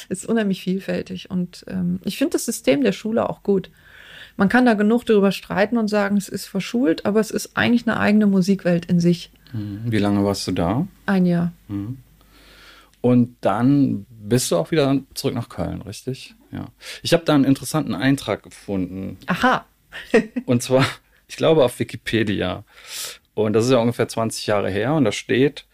[0.09, 1.29] ist unheimlich vielfältig.
[1.29, 3.69] Und ähm, ich finde das System der Schule auch gut.
[4.37, 7.87] Man kann da genug darüber streiten und sagen, es ist verschult, aber es ist eigentlich
[7.87, 9.31] eine eigene Musikwelt in sich.
[9.51, 9.81] Mhm.
[9.85, 10.87] Wie lange warst du da?
[11.05, 11.51] Ein Jahr.
[11.67, 11.99] Mhm.
[13.01, 16.35] Und dann bist du auch wieder zurück nach Köln, richtig?
[16.51, 16.67] Ja.
[17.01, 19.17] Ich habe da einen interessanten Eintrag gefunden.
[19.27, 19.65] Aha.
[20.45, 20.85] und zwar,
[21.27, 22.63] ich glaube, auf Wikipedia.
[23.33, 24.93] Und das ist ja ungefähr 20 Jahre her.
[24.93, 25.65] Und da steht,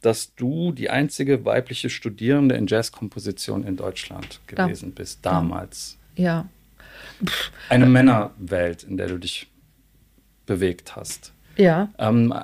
[0.00, 5.00] dass du die einzige weibliche Studierende in Jazzkomposition in Deutschland gewesen da.
[5.00, 5.98] bist, damals.
[6.16, 6.48] Ja.
[7.68, 9.48] Eine Männerwelt, in der du dich
[10.46, 11.32] bewegt hast.
[11.56, 11.90] Ja.
[11.98, 12.34] Ähm,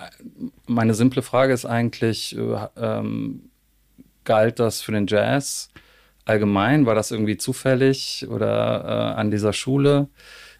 [0.66, 3.50] meine simple Frage ist eigentlich, äh, ähm,
[4.24, 5.70] galt das für den Jazz
[6.24, 6.86] allgemein?
[6.86, 10.08] War das irgendwie zufällig oder äh, an dieser Schule?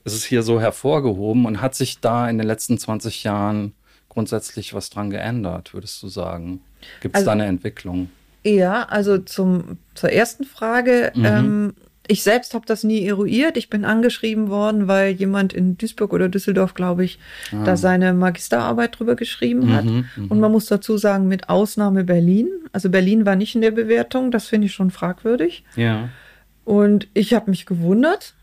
[0.04, 3.74] Ist es hier so hervorgehoben und hat sich da in den letzten 20 Jahren
[4.08, 6.60] grundsätzlich was dran geändert, würdest du sagen?
[7.00, 8.10] Gibt es also, da eine Entwicklung?
[8.44, 11.12] Ja, also zum, zur ersten Frage.
[11.14, 11.24] Mhm.
[11.24, 11.74] Ähm,
[12.10, 13.58] ich selbst habe das nie eruiert.
[13.58, 17.18] Ich bin angeschrieben worden, weil jemand in Duisburg oder Düsseldorf, glaube ich,
[17.52, 17.62] ah.
[17.64, 19.84] da seine Magisterarbeit drüber geschrieben mhm, hat.
[19.84, 22.48] Mhm, Und man muss dazu sagen, mit Ausnahme Berlin.
[22.72, 24.30] Also Berlin war nicht in der Bewertung.
[24.30, 25.64] Das finde ich schon fragwürdig.
[25.76, 26.08] Ja.
[26.64, 28.34] Und ich habe mich gewundert,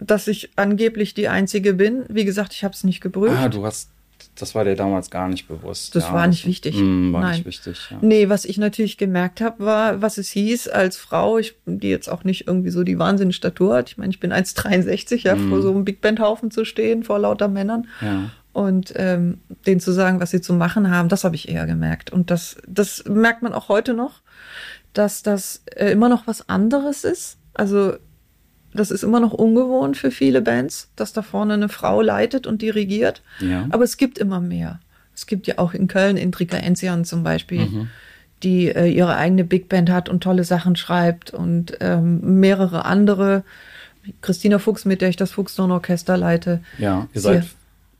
[0.00, 2.04] dass ich angeblich die Einzige bin.
[2.08, 3.36] Wie gesagt, ich habe es nicht geprüft.
[3.38, 3.90] Ah, du hast
[4.34, 5.94] das war dir damals gar nicht bewusst.
[5.94, 6.74] Das ja, war nicht wichtig.
[6.74, 7.32] Mh, hm, war Nein.
[7.32, 7.88] nicht wichtig.
[7.90, 7.98] Ja.
[8.00, 12.08] Nee, was ich natürlich gemerkt habe, war, was es hieß als Frau, ich, die jetzt
[12.08, 13.90] auch nicht irgendwie so die Wahnsinnsstatur hat.
[13.90, 15.50] Ich meine, ich bin 1,63, ja, mhm.
[15.50, 17.86] vor so einem Big Band Haufen zu stehen, vor lauter Männern.
[18.00, 18.30] Ja.
[18.52, 22.10] Und ähm, denen zu sagen, was sie zu machen haben, das habe ich eher gemerkt.
[22.10, 24.22] Und das, das merkt man auch heute noch,
[24.92, 27.38] dass das äh, immer noch was anderes ist.
[27.54, 27.94] Also
[28.72, 32.62] das ist immer noch ungewohnt für viele Bands, dass da vorne eine Frau leitet und
[32.62, 33.22] dirigiert.
[33.40, 33.66] Ja.
[33.70, 34.80] Aber es gibt immer mehr.
[35.14, 37.88] Es gibt ja auch in Köln Intrika Enzian zum Beispiel, mhm.
[38.42, 43.44] die äh, ihre eigene Big Band hat und tolle Sachen schreibt und ähm, mehrere andere.
[44.22, 46.60] Christina Fuchs, mit der ich das Fuchsdorn-Orchester leite.
[46.78, 47.44] Ja, ihr seid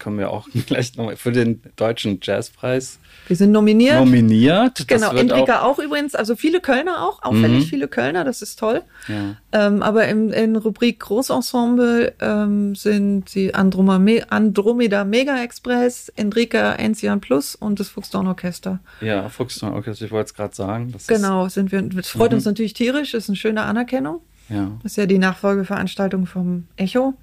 [0.00, 2.98] kommen wir auch gleich nochmal für den deutschen Jazzpreis.
[3.28, 4.00] Wir sind nominiert.
[4.00, 4.88] Nominiert.
[4.88, 7.68] Genau, Entrika auch, auch, übrigens, also viele Kölner auch, auffällig mhm.
[7.68, 8.82] viele Kölner, das ist toll.
[9.06, 9.36] Ja.
[9.52, 17.20] Ähm, aber im, in Rubrik Großensemble ähm, sind die Andromeda, Andromeda Mega Express, Enrika Enzian
[17.20, 18.80] Plus und das Fuchsdorn Orchester.
[19.00, 20.92] Ja, Fuchsdorn Orchester, ich wollte es gerade sagen.
[21.06, 22.36] genau, sind wir, das freut mhm.
[22.36, 24.22] uns natürlich tierisch, ist eine schöne Anerkennung.
[24.48, 24.72] Ja.
[24.82, 27.14] Das ist ja die Nachfolgeveranstaltung vom Echo.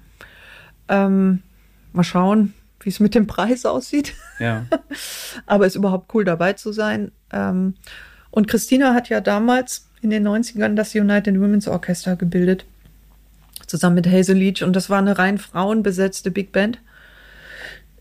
[0.88, 1.42] Ähm,
[1.92, 4.14] mal schauen, wie es mit dem Preis aussieht.
[4.38, 4.66] Ja.
[5.46, 7.12] Aber es ist überhaupt cool dabei zu sein.
[7.32, 7.74] Ähm,
[8.30, 12.64] und Christina hat ja damals in den 90ern das United Women's Orchestra gebildet.
[13.66, 14.62] Zusammen mit Hazel Leach.
[14.62, 16.78] Und das war eine rein frauenbesetzte Big Band.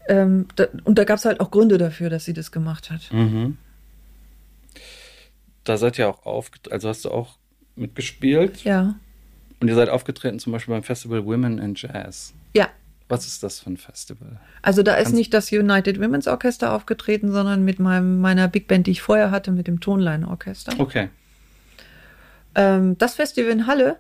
[0.08, 0.48] Ähm,
[0.84, 3.12] und da gab es halt auch Gründe dafür, dass sie das gemacht hat.
[3.12, 3.58] Mhm.
[5.64, 7.38] Da seid ihr auch aufgetreten, also hast du auch
[7.76, 8.64] mitgespielt.
[8.64, 8.96] Ja.
[9.60, 12.34] Und ihr seid aufgetreten zum Beispiel beim Festival Women in Jazz.
[12.54, 12.70] Ja,
[13.10, 14.40] was ist das für ein Festival?
[14.62, 18.88] Also da ist nicht das United Women's Orchester aufgetreten, sondern mit meinem, meiner Big Band,
[18.88, 20.74] die ich vorher hatte, mit dem Tonline Orchester.
[20.78, 21.10] Okay.
[22.56, 23.98] Ähm, das Festival in Halle,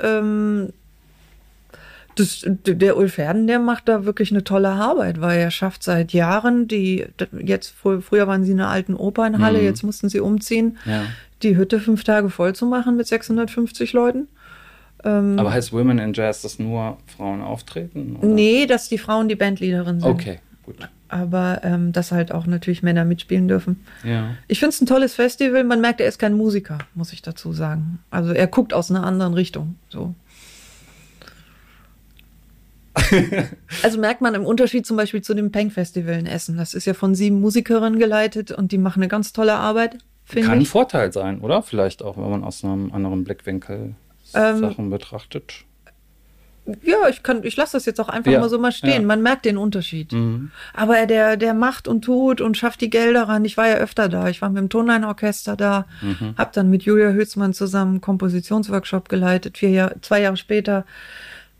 [0.00, 0.72] ähm,
[2.16, 6.12] das, der Ulf Herden, der macht da wirklich eine tolle Arbeit, weil er schafft seit
[6.12, 7.06] Jahren die,
[7.38, 9.64] jetzt früher waren sie in einer alten Oper in Halle, mhm.
[9.64, 11.04] jetzt mussten sie umziehen, ja.
[11.42, 14.28] die Hütte fünf Tage voll zu machen mit 650 Leuten.
[15.04, 18.16] Ähm, Aber heißt Women in Jazz, dass nur Frauen auftreten?
[18.16, 18.28] Oder?
[18.28, 20.08] Nee, dass die Frauen die Bandleaderin sind.
[20.08, 20.76] Okay, gut.
[21.08, 23.84] Aber ähm, dass halt auch natürlich Männer mitspielen dürfen.
[24.02, 24.30] Ja.
[24.48, 25.64] Ich finde es ein tolles Festival.
[25.64, 27.98] Man merkt, er ist kein Musiker, muss ich dazu sagen.
[28.10, 29.76] Also er guckt aus einer anderen Richtung.
[29.90, 30.14] So.
[33.82, 36.56] also merkt man im Unterschied zum Beispiel zu dem Peng Festival in Essen.
[36.56, 39.98] Das ist ja von sieben Musikerinnen geleitet und die machen eine ganz tolle Arbeit.
[40.28, 40.48] Kann ich.
[40.48, 41.62] ein Vorteil sein, oder?
[41.62, 43.94] Vielleicht auch, wenn man aus einem anderen Blickwinkel
[44.34, 45.64] ähm, Sachen betrachtet?
[46.84, 49.02] Ja, ich kann, ich lasse das jetzt auch einfach ja, mal so mal stehen.
[49.02, 49.06] Ja.
[49.06, 50.12] Man merkt den Unterschied.
[50.12, 50.52] Mhm.
[50.74, 53.44] Aber der, der macht und tut und schafft die Gelder ran.
[53.44, 54.28] Ich war ja öfter da.
[54.28, 56.34] Ich war mit dem Tonleinorchester da, mhm.
[56.38, 59.58] habe dann mit Julia Hützmann zusammen einen Kompositionsworkshop geleitet.
[59.58, 60.86] Vier Jahre, zwei Jahre später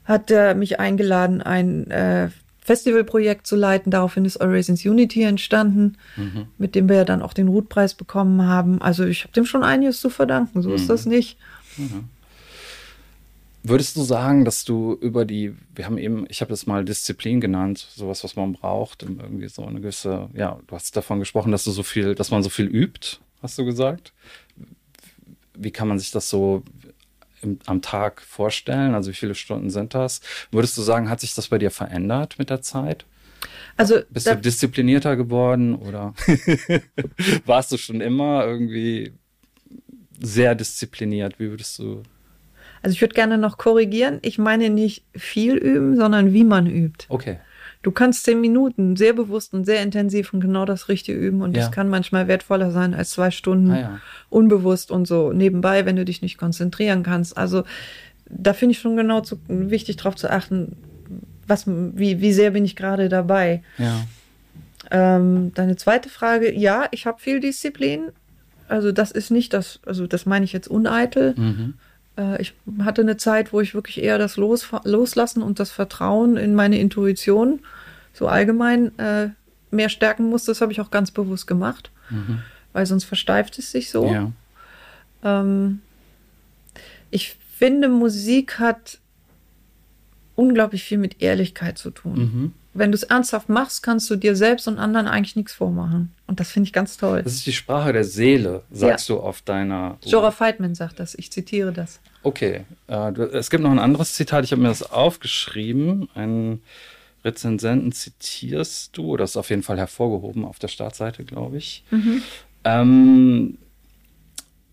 [0.05, 2.29] hat er mich eingeladen, ein äh,
[2.61, 3.91] Festivalprojekt zu leiten.
[3.91, 6.47] Daraufhin ist Orisons Unity entstanden, mhm.
[6.59, 8.81] mit dem wir ja dann auch den Rootpreis bekommen haben.
[8.81, 10.63] Also ich habe dem schon einiges zu verdanken.
[10.63, 10.89] So ist mhm.
[10.89, 11.39] das nicht.
[13.65, 17.41] Würdest du sagen, dass du über die, wir haben eben, ich habe das mal Disziplin
[17.41, 21.63] genannt, sowas, was man braucht, irgendwie so eine gewisse, ja, du hast davon gesprochen, dass
[21.65, 24.13] du so viel, dass man so viel übt, hast du gesagt.
[25.55, 26.65] Wie kann man sich das so
[27.41, 28.95] im, am Tag vorstellen?
[28.95, 30.23] Also wie viele Stunden sind das?
[30.51, 33.05] Würdest du sagen, hat sich das bei dir verändert mit der Zeit?
[33.77, 36.15] Also bist du disziplinierter geworden oder
[37.47, 39.13] warst du schon immer irgendwie
[40.21, 41.39] sehr diszipliniert?
[41.39, 42.03] Wie würdest du?
[42.83, 44.19] Also ich würde gerne noch korrigieren.
[44.23, 47.07] Ich meine nicht viel üben, sondern wie man übt.
[47.09, 47.39] Okay.
[47.83, 51.57] Du kannst zehn Minuten sehr bewusst und sehr intensiv und genau das Richtige üben und
[51.57, 51.63] ja.
[51.63, 54.01] das kann manchmal wertvoller sein als zwei Stunden ah, ja.
[54.31, 57.37] unbewusst und so nebenbei, wenn du dich nicht konzentrieren kannst.
[57.37, 57.65] Also
[58.27, 60.77] da finde ich schon genau zu, wichtig darauf zu achten,
[61.47, 63.63] was, wie, wie sehr bin ich gerade dabei.
[63.79, 64.07] Ja.
[64.93, 68.11] Ähm, deine zweite Frage, ja, ich habe viel Disziplin.
[68.69, 71.35] Also das ist nicht das, also das meine ich jetzt uneitel.
[71.37, 71.75] Mhm.
[72.17, 76.37] Äh, ich hatte eine Zeit, wo ich wirklich eher das Los, Loslassen und das Vertrauen
[76.37, 77.61] in meine Intuition
[78.13, 79.31] so allgemein äh,
[79.71, 80.51] mehr stärken musste.
[80.51, 82.43] Das habe ich auch ganz bewusst gemacht, mhm.
[82.73, 84.07] weil sonst versteift es sich so.
[84.07, 84.33] Ja.
[85.23, 85.81] Ähm,
[87.11, 88.99] ich finde, Musik hat
[90.35, 92.19] unglaublich viel mit Ehrlichkeit zu tun.
[92.19, 92.55] Mhm.
[92.75, 96.13] Wenn du es ernsthaft machst, kannst du dir selbst und anderen eigentlich nichts vormachen.
[96.27, 97.23] Und das finde ich ganz toll.
[97.23, 99.17] Das ist die Sprache der Seele, sagst ja.
[99.17, 99.99] du auf deiner.
[100.05, 101.15] Jorah Feitman sagt das.
[101.15, 102.01] Ich zitiere das.
[102.23, 102.65] Okay.
[102.89, 104.45] Äh, es gibt noch ein anderes Zitat.
[104.45, 106.09] Ich habe mir das aufgeschrieben.
[106.15, 106.63] Einen
[107.25, 109.19] Rezensenten zitierst du.
[109.19, 111.85] Das ist auf jeden Fall hervorgehoben auf der Startseite, glaube ich.
[111.91, 112.23] Mhm.
[112.65, 113.59] Ähm,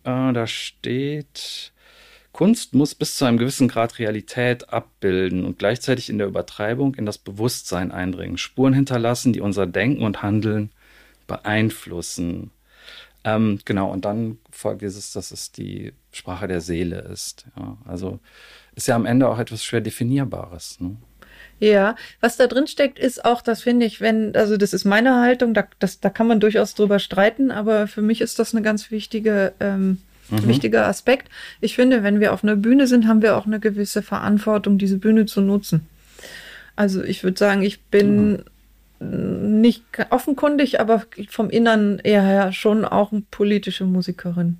[0.04, 1.74] äh, da steht.
[2.32, 7.06] Kunst muss bis zu einem gewissen Grad Realität abbilden und gleichzeitig in der Übertreibung in
[7.06, 10.72] das Bewusstsein eindringen, Spuren hinterlassen, die unser Denken und Handeln
[11.28, 12.52] beeinflussen.
[13.24, 17.46] Ähm, genau, und dann folgt dieses, dass es die Sprache der Seele ist.
[17.58, 18.20] Ja, also
[18.76, 20.80] ist ja am Ende auch etwas schwer Definierbares.
[20.80, 20.96] Ne?
[21.60, 25.20] Ja, was da drin steckt, ist auch, das finde ich, wenn, also das ist meine
[25.20, 28.64] Haltung, da, das, da kann man durchaus drüber streiten, aber für mich ist das eine
[28.64, 29.98] ganz wichtige ähm,
[30.32, 30.48] Mhm.
[30.48, 31.30] Wichtiger Aspekt.
[31.62, 34.98] Ich finde, wenn wir auf einer Bühne sind, haben wir auch eine gewisse Verantwortung, diese
[34.98, 35.88] Bühne zu nutzen.
[36.76, 38.44] Also ich würde sagen, ich bin
[39.00, 39.62] mhm.
[39.62, 44.60] nicht offenkundig, aber vom Innern eher her schon auch eine politische Musikerin.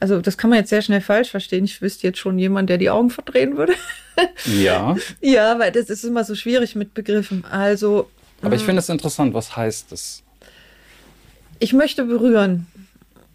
[0.00, 1.64] Also das kann man jetzt sehr schnell falsch verstehen.
[1.64, 3.74] Ich wüsste jetzt schon jemand, der die Augen verdrehen würde.
[4.46, 4.94] Ja.
[5.20, 7.44] ja, weil das ist immer so schwierig mit Begriffen.
[7.46, 8.08] Also.
[8.42, 8.66] Aber ich mm.
[8.66, 10.22] finde es interessant, was heißt das?
[11.58, 12.68] Ich möchte berühren.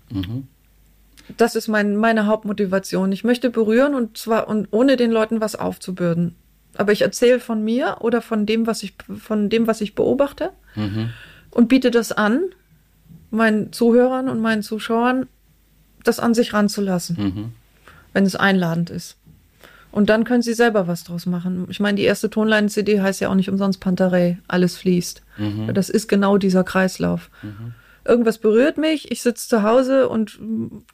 [0.10, 0.48] Mhm
[1.38, 3.12] das ist mein, meine Hauptmotivation.
[3.12, 6.36] Ich möchte berühren und zwar und ohne den Leuten was aufzubürden.
[6.76, 10.52] Aber ich erzähle von mir oder von dem, was ich, von dem, was ich beobachte
[10.76, 11.10] mhm.
[11.52, 12.44] und biete das an,
[13.32, 15.28] meinen Zuhörern und meinen Zuschauern,
[16.04, 17.52] das an sich ranzulassen, mhm.
[18.13, 19.18] wenn es einladend ist.
[19.92, 21.65] Und dann können sie selber was draus machen.
[21.70, 25.24] Ich meine, die erste Tonleinen-CD heißt ja auch nicht umsonst Pantarei, alles fließt.
[25.38, 25.74] Mhm.
[25.74, 27.32] Das ist genau dieser Kreislauf.
[27.42, 27.74] Mhm
[28.10, 30.39] irgendwas berührt mich, ich sitze zu Hause und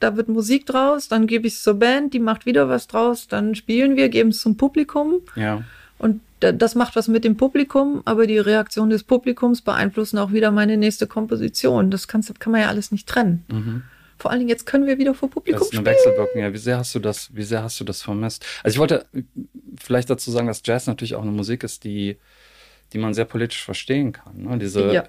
[0.00, 3.26] da wird Musik draus, dann gebe ich es zur Band, die macht wieder was draus,
[3.26, 5.20] dann spielen wir, geben es zum Publikum.
[5.34, 5.64] Ja.
[5.98, 10.50] Und das macht was mit dem Publikum, aber die Reaktion des Publikums beeinflussen auch wieder
[10.50, 11.90] meine nächste Komposition.
[11.90, 13.44] Das kannst, kann man ja alles nicht trennen.
[13.50, 13.82] Mhm.
[14.18, 15.96] Vor allen Dingen jetzt können wir wieder vor Publikum das ist eine spielen.
[15.96, 16.40] Wechselwirkung.
[16.40, 18.44] Ja, wie sehr hast du das, wie sehr hast du das vermisst?
[18.62, 19.06] Also ich wollte
[19.78, 22.18] vielleicht dazu sagen, dass Jazz natürlich auch eine Musik ist, die
[22.96, 24.42] die man sehr politisch verstehen kann.
[24.42, 24.58] Ne?
[24.58, 25.02] Diese, ja.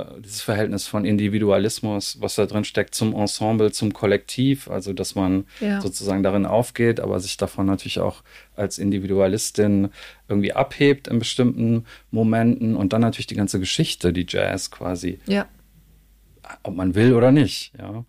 [0.00, 5.14] äh, dieses Verhältnis von Individualismus, was da drin steckt, zum Ensemble, zum Kollektiv, also dass
[5.14, 5.82] man ja.
[5.82, 8.22] sozusagen darin aufgeht, aber sich davon natürlich auch
[8.56, 9.90] als Individualistin
[10.28, 15.46] irgendwie abhebt in bestimmten Momenten und dann natürlich die ganze Geschichte, die Jazz quasi, ja.
[16.62, 18.06] ob man will oder nicht, ja.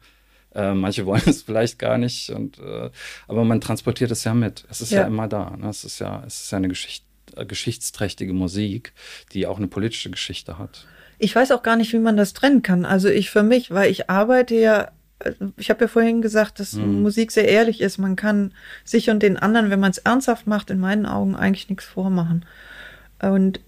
[0.55, 2.89] Äh, manche wollen es vielleicht gar nicht, und, äh,
[3.27, 4.63] aber man transportiert es ja mit.
[4.69, 5.55] Es ist ja, ja immer da.
[5.57, 5.67] Ne?
[5.67, 7.06] Es ist ja, es ist ja eine Geschichte
[7.47, 8.93] geschichtsträchtige Musik,
[9.33, 10.85] die auch eine politische Geschichte hat.
[11.19, 12.85] Ich weiß auch gar nicht, wie man das trennen kann.
[12.85, 16.73] Also ich für mich, weil ich arbeite ja, äh, ich habe ja vorhin gesagt, dass
[16.73, 17.01] mhm.
[17.01, 17.97] Musik sehr ehrlich ist.
[17.97, 21.69] Man kann sich und den anderen, wenn man es ernsthaft macht, in meinen Augen eigentlich
[21.69, 22.45] nichts vormachen.
[23.21, 23.59] Und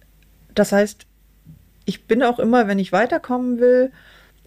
[0.53, 1.05] das heißt,
[1.85, 3.91] ich bin auch immer, wenn ich weiterkommen will,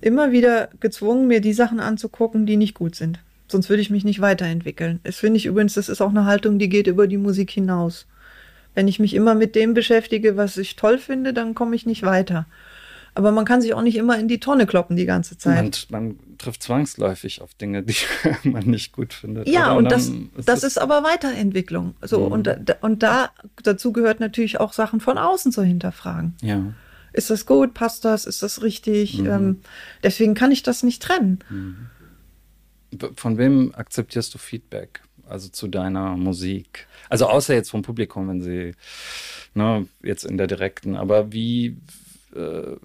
[0.01, 3.19] immer wieder gezwungen, mir die Sachen anzugucken, die nicht gut sind.
[3.49, 5.01] Sonst würde ich mich nicht weiterentwickeln.
[5.05, 8.07] Das finde ich übrigens, das ist auch eine Haltung, die geht über die Musik hinaus.
[8.75, 12.03] Wenn ich mich immer mit dem beschäftige, was ich toll finde, dann komme ich nicht
[12.03, 12.47] weiter.
[13.15, 15.87] Aber man kann sich auch nicht immer in die Tonne kloppen die ganze Zeit.
[15.91, 17.95] Man, man trifft zwangsläufig auf Dinge, die
[18.49, 19.49] man nicht gut findet.
[19.49, 21.95] Ja, und, und das, ist das ist aber Weiterentwicklung.
[22.01, 22.33] So, mhm.
[22.33, 23.31] und, und da
[23.63, 26.37] dazu gehört natürlich auch Sachen von außen zu hinterfragen.
[26.41, 26.73] Ja.
[27.13, 27.75] Ist das gut?
[27.75, 28.25] Passt das?
[28.25, 29.19] Ist das richtig?
[29.19, 29.27] Mhm.
[29.27, 29.61] Ähm,
[30.03, 31.41] deswegen kann ich das nicht trennen.
[31.51, 31.89] Mhm.
[33.17, 35.03] Von wem akzeptierst du Feedback?
[35.33, 36.87] Also zu deiner Musik?
[37.09, 38.73] Also außer jetzt vom Publikum, wenn sie
[39.55, 41.79] ne, jetzt in der direkten, aber wie,
[42.37, 42.77] äh,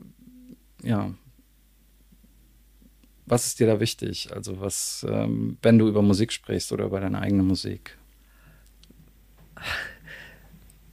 [0.81, 1.12] ja,
[3.25, 4.29] was ist dir da wichtig?
[4.33, 7.97] Also was, ähm, wenn du über Musik sprichst oder über deine eigene Musik?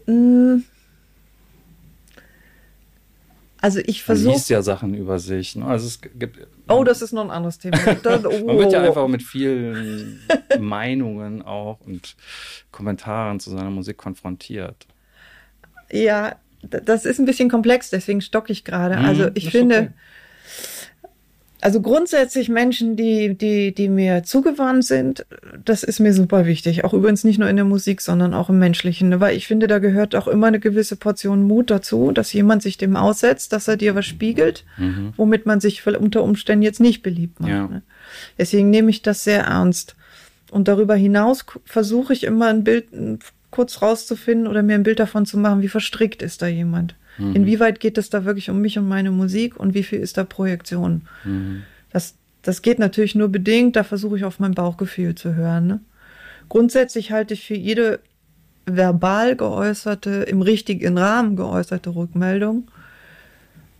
[0.06, 0.64] Mm.
[3.64, 4.34] Also ich Man versuche.
[4.34, 5.56] liest ja Sachen über sich.
[5.56, 5.64] Ne?
[5.64, 6.36] Also es gibt.
[6.68, 7.78] Oh, das ist noch ein anderes Thema.
[8.02, 8.44] Das, oh.
[8.44, 10.20] Man wird ja einfach mit vielen
[10.60, 12.14] Meinungen auch und
[12.72, 14.86] Kommentaren zu seiner Musik konfrontiert.
[15.90, 18.98] Ja, das ist ein bisschen komplex, deswegen stocke ich gerade.
[18.98, 19.90] Mhm, also ich ist finde, okay.
[21.64, 25.24] Also grundsätzlich Menschen, die, die, die mir zugewandt sind,
[25.64, 26.84] das ist mir super wichtig.
[26.84, 29.18] Auch übrigens nicht nur in der Musik, sondern auch im Menschlichen.
[29.18, 32.76] Weil ich finde, da gehört auch immer eine gewisse Portion Mut dazu, dass jemand sich
[32.76, 34.66] dem aussetzt, dass er dir was spiegelt,
[35.16, 37.50] womit man sich unter Umständen jetzt nicht beliebt macht.
[37.50, 37.56] Mhm.
[37.56, 37.66] Ja.
[37.66, 37.82] Ne?
[38.36, 39.96] Deswegen nehme ich das sehr ernst.
[40.50, 42.88] Und darüber hinaus versuche ich immer ein Bild
[43.50, 46.94] kurz rauszufinden oder mir ein Bild davon zu machen, wie verstrickt ist da jemand.
[47.18, 47.36] Mhm.
[47.36, 50.24] Inwieweit geht es da wirklich um mich und meine Musik und wie viel ist da
[50.24, 51.02] Projektion?
[51.24, 51.62] Mhm.
[51.90, 55.66] Das, das geht natürlich nur bedingt, da versuche ich auf mein Bauchgefühl zu hören.
[55.66, 55.80] Ne?
[56.48, 58.00] Grundsätzlich halte ich für jede
[58.66, 62.68] verbal geäußerte, im richtigen Rahmen geäußerte Rückmeldung,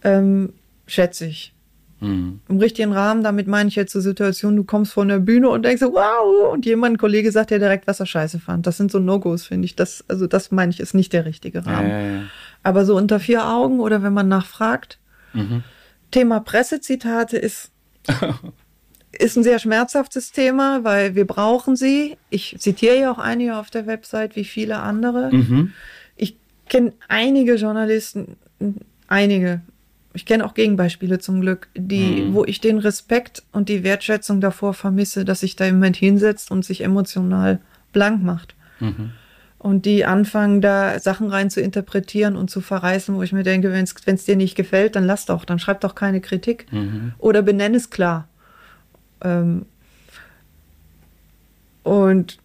[0.02, 0.52] ähm,
[0.86, 1.52] schätze ich.
[2.00, 2.40] Mhm.
[2.48, 5.64] Im richtigen Rahmen, damit meine ich jetzt so Situationen, du kommst von der Bühne und
[5.64, 8.66] denkst wow, und jemand, ein Kollege sagt dir direkt, was er scheiße fand.
[8.66, 9.74] Das sind so No-Gos, finde ich.
[9.74, 11.88] Das, also das meine ich, ist nicht der richtige Ja, Rahmen.
[11.88, 12.22] ja, ja.
[12.64, 14.98] Aber so unter vier Augen oder wenn man nachfragt,
[15.32, 15.62] Mhm.
[16.10, 17.70] Thema Pressezitate ist,
[19.12, 22.16] ist ein sehr schmerzhaftes Thema, weil wir brauchen sie.
[22.30, 25.30] Ich zitiere ja auch einige auf der Website, wie viele andere.
[25.34, 25.72] Mhm.
[26.16, 26.36] Ich
[26.68, 28.36] kenne einige Journalisten,
[29.08, 29.60] einige.
[30.16, 32.34] Ich kenne auch Gegenbeispiele zum Glück, die, Mhm.
[32.34, 36.64] wo ich den Respekt und die Wertschätzung davor vermisse, dass sich da jemand hinsetzt und
[36.64, 37.58] sich emotional
[37.92, 38.54] blank macht.
[38.78, 39.10] Mhm.
[39.64, 43.72] Und die anfangen, da Sachen rein zu interpretieren und zu verreißen, wo ich mir denke,
[43.72, 46.66] wenn es dir nicht gefällt, dann lass doch, dann schreib doch keine Kritik.
[46.70, 47.14] Mhm.
[47.16, 48.28] Oder benenn es klar.
[49.22, 49.64] Ähm,
[51.82, 52.36] und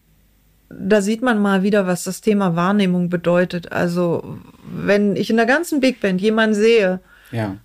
[0.70, 3.74] da sieht man mal wieder, was das Thema Wahrnehmung bedeutet.
[3.74, 4.38] Also,
[4.72, 7.02] wenn ich in der ganzen Big Band jemanden sehe
[7.32, 7.58] Ja.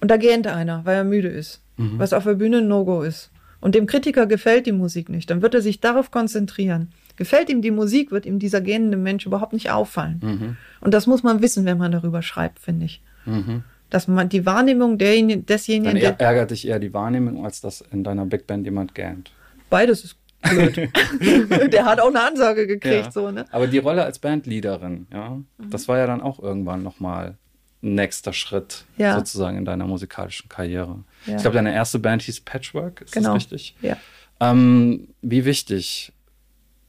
[0.00, 2.00] und da gähnt einer, weil er müde ist, Mhm.
[2.00, 5.40] was auf der Bühne ein No-Go ist, und dem Kritiker gefällt die Musik nicht, dann
[5.40, 6.90] wird er sich darauf konzentrieren.
[7.22, 10.20] Gefällt ihm die Musik, wird ihm dieser gähnende Mensch überhaupt nicht auffallen.
[10.22, 10.56] Mhm.
[10.80, 13.00] Und das muss man wissen, wenn man darüber schreibt, finde ich.
[13.26, 13.62] Mhm.
[13.90, 17.60] Dass man die Wahrnehmung derjenigen, Dann desjenigen, är- der, ärgert dich eher die Wahrnehmung, als
[17.60, 19.30] dass in deiner Big Band jemand gähnt.
[19.70, 20.90] beides ist blöd.
[21.72, 23.10] der hat auch eine Ansage gekriegt, Ja.
[23.12, 23.44] so, ne?
[23.52, 25.38] Aber die Rolle als Bandleaderin, ja,
[25.70, 27.36] das war ja dann auch irgendwann nochmal
[27.84, 29.16] ein nächster Schritt Ja.
[29.16, 31.04] sozusagen in deiner musikalischen Karriere.
[31.26, 31.36] Ja.
[31.36, 33.34] Ich glaube, deine erste Band hieß Patchwork, ist Genau.
[33.34, 33.76] das richtig?
[33.82, 33.96] Ja.
[34.40, 36.12] Ähm, wie wichtig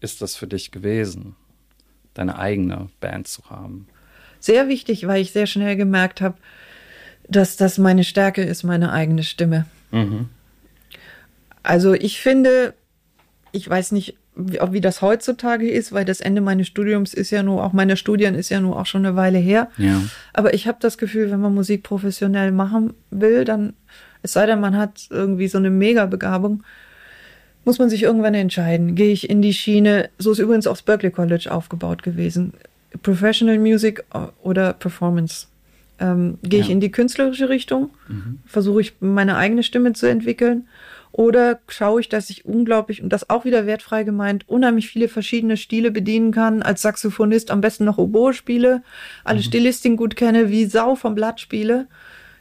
[0.04, 1.36] ist das für dich gewesen,
[2.14, 3.88] deine eigene Band zu haben?
[4.40, 6.38] Sehr wichtig, weil ich sehr schnell gemerkt habe,
[7.30, 9.66] dass das meine Stärke ist, meine eigene Stimme.
[9.92, 10.28] Mhm.
[11.64, 12.74] Also ich finde,
[13.54, 17.32] ich weiß nicht, wie, ob- wie das heutzutage ist, weil das Ende meines Studiums ist
[17.32, 19.70] ja nur, auch meiner Studien ist ja nur auch schon eine Weile her.
[19.78, 20.02] Ja.
[20.34, 23.74] Aber ich habe das Gefühl, wenn man Musik professionell machen will, dann,
[24.22, 26.64] es sei denn, man hat irgendwie so eine Mega-Begabung,
[27.66, 28.96] muss man sich irgendwann entscheiden.
[28.96, 32.54] Gehe ich in die Schiene, so ist übrigens auch das Berklee College aufgebaut gewesen.
[33.02, 34.04] Professional Music
[34.42, 35.48] oder Performance.
[36.00, 36.74] Ähm, gehe ich Ja.
[36.74, 37.92] in die künstlerische Richtung,
[38.46, 40.68] versuche ich meine eigene Stimme zu entwickeln
[41.12, 45.56] oder schaue ich, dass ich unglaublich, und das auch wieder wertfrei gemeint, unheimlich viele verschiedene
[45.56, 48.82] Stile bedienen kann, als Saxophonist am besten noch Oboe spiele,
[49.24, 51.86] alle Stilistik gut kenne, wie Sau vom Blatt spiele.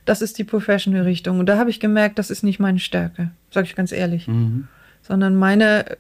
[0.06, 1.38] Das ist die Professional-Richtung.
[1.38, 4.26] Und da habe ich gemerkt, das ist nicht meine Stärke, sage ich ganz ehrlich.
[4.26, 4.66] Mhm.
[5.02, 5.96] Sondern meine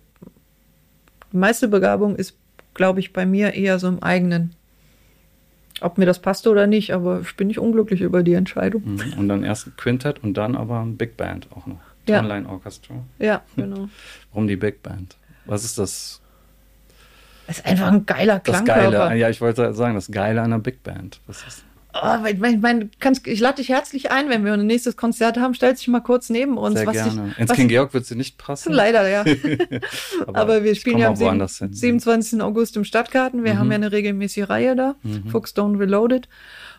[1.32, 2.36] meiste Begabung ist,
[2.74, 4.54] glaube ich, bei mir eher so im eigenen.
[5.80, 8.82] Ob mir das passte oder nicht, aber ich bin nicht unglücklich über die Entscheidung.
[8.84, 9.14] Mhm.
[9.18, 11.80] Und dann erst ein Quintett und dann aber ein Big Band auch noch.
[12.08, 12.20] Ja.
[12.20, 12.94] Tonline Orchestra.
[13.18, 13.88] Ja, genau.
[14.32, 15.16] Warum die Big Band?
[15.44, 16.20] Was ist das,
[17.48, 18.90] Das ist einfach ein geiler das Klangkörper.
[18.90, 19.18] Geile?
[19.18, 21.20] Ja, ich wollte sagen, das Geile einer Big Band.
[21.26, 24.96] Was ist Oh, ich mein, kannst, ich lade dich herzlich ein, wenn wir ein nächstes
[24.96, 25.52] Konzert haben.
[25.54, 26.78] Stell dich mal kurz neben uns.
[26.78, 27.30] Sehr was gerne.
[27.32, 28.72] Ich, Ins King Georg wird sie nicht passen.
[28.74, 29.24] Leider, ja.
[30.32, 31.72] Aber wir ich spielen ja am sieben- woanders hin.
[31.72, 32.40] 27.
[32.42, 33.44] August im Stadtgarten.
[33.44, 33.58] Wir Mhm.
[33.58, 35.28] haben ja eine regelmäßige Reihe da, Mhm.
[35.28, 36.28] Fuchsstone Reloaded.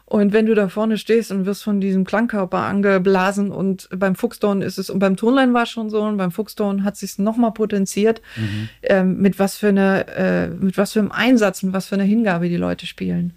[0.05, 4.63] Und wenn du da vorne stehst und wirst von diesem Klangkörper angeblasen und beim Fuchsstone
[4.65, 7.51] ist es, und beim Tonlein war es schon so, und beim Fuchsstone hat sich nochmal
[7.53, 8.69] potenziert, Mhm.
[8.83, 12.03] ähm, mit was für eine, äh, mit was für einem Einsatz, mit was für einer
[12.03, 13.33] Hingabe die Leute spielen.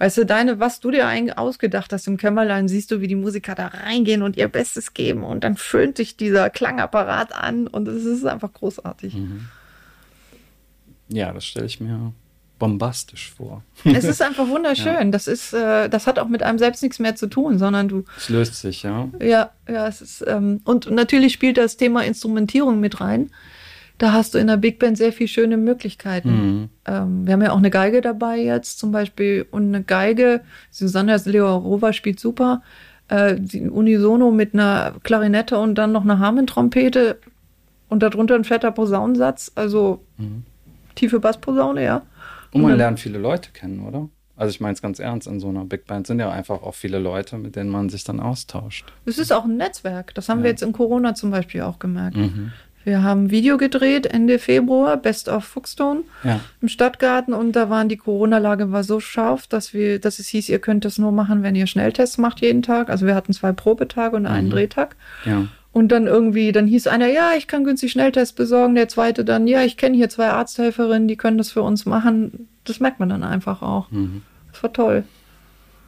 [0.00, 3.16] Weißt du, deine, was du dir eigentlich ausgedacht hast im Kämmerlein, siehst du, wie die
[3.16, 7.86] Musiker da reingehen und ihr Bestes geben und dann föhnt sich dieser Klangapparat an und
[7.86, 9.12] es ist einfach großartig.
[9.12, 9.48] Mhm.
[11.08, 12.14] Ja, das stelle ich mir
[12.58, 13.62] bombastisch vor.
[13.84, 15.12] Es ist einfach wunderschön.
[15.12, 18.04] Das ist, äh, das hat auch mit einem selbst nichts mehr zu tun, sondern du,
[18.16, 19.06] Es löst sich, ja.
[19.20, 23.30] ja, ja, es ist, ähm, und natürlich spielt das Thema Instrumentierung mit rein.
[24.00, 26.30] Da hast du in der Big Band sehr viel schöne Möglichkeiten.
[26.30, 26.68] Mhm.
[26.86, 30.40] Ähm, wir haben ja auch eine Geige dabei jetzt zum Beispiel und eine Geige,
[30.70, 32.62] Susanna Leorova spielt super,
[33.08, 37.18] äh, Unisono mit einer Klarinette und dann noch eine Harmontrompete
[37.90, 40.44] und darunter ein fetter Posaunensatz, also mhm.
[40.94, 42.00] tiefe Bassposaune, ja.
[42.52, 44.08] Und man und lernt viele Leute kennen, oder?
[44.34, 46.74] Also ich meine es ganz ernst, in so einer Big Band sind ja einfach auch
[46.74, 48.90] viele Leute, mit denen man sich dann austauscht.
[49.04, 50.14] Es ist auch ein Netzwerk.
[50.14, 50.44] Das haben ja.
[50.44, 52.16] wir jetzt in Corona zum Beispiel auch gemerkt.
[52.16, 52.52] Mhm.
[52.84, 56.40] Wir haben ein Video gedreht Ende Februar, Best of Fuchstone ja.
[56.62, 60.48] im Stadtgarten und da waren die Corona-Lage war so scharf, dass wir, dass es hieß,
[60.48, 62.88] ihr könnt das nur machen, wenn ihr Schnelltests macht jeden Tag.
[62.88, 64.52] Also wir hatten zwei Probetage und einen mhm.
[64.52, 64.96] Drehtag.
[65.26, 65.46] Ja.
[65.72, 68.74] Und dann irgendwie, dann hieß einer, ja, ich kann günstig Schnelltests besorgen.
[68.74, 72.48] Der zweite dann, ja, ich kenne hier zwei Arzthelferinnen, die können das für uns machen.
[72.64, 73.90] Das merkt man dann einfach auch.
[73.90, 74.22] Mhm.
[74.52, 75.04] Das war toll.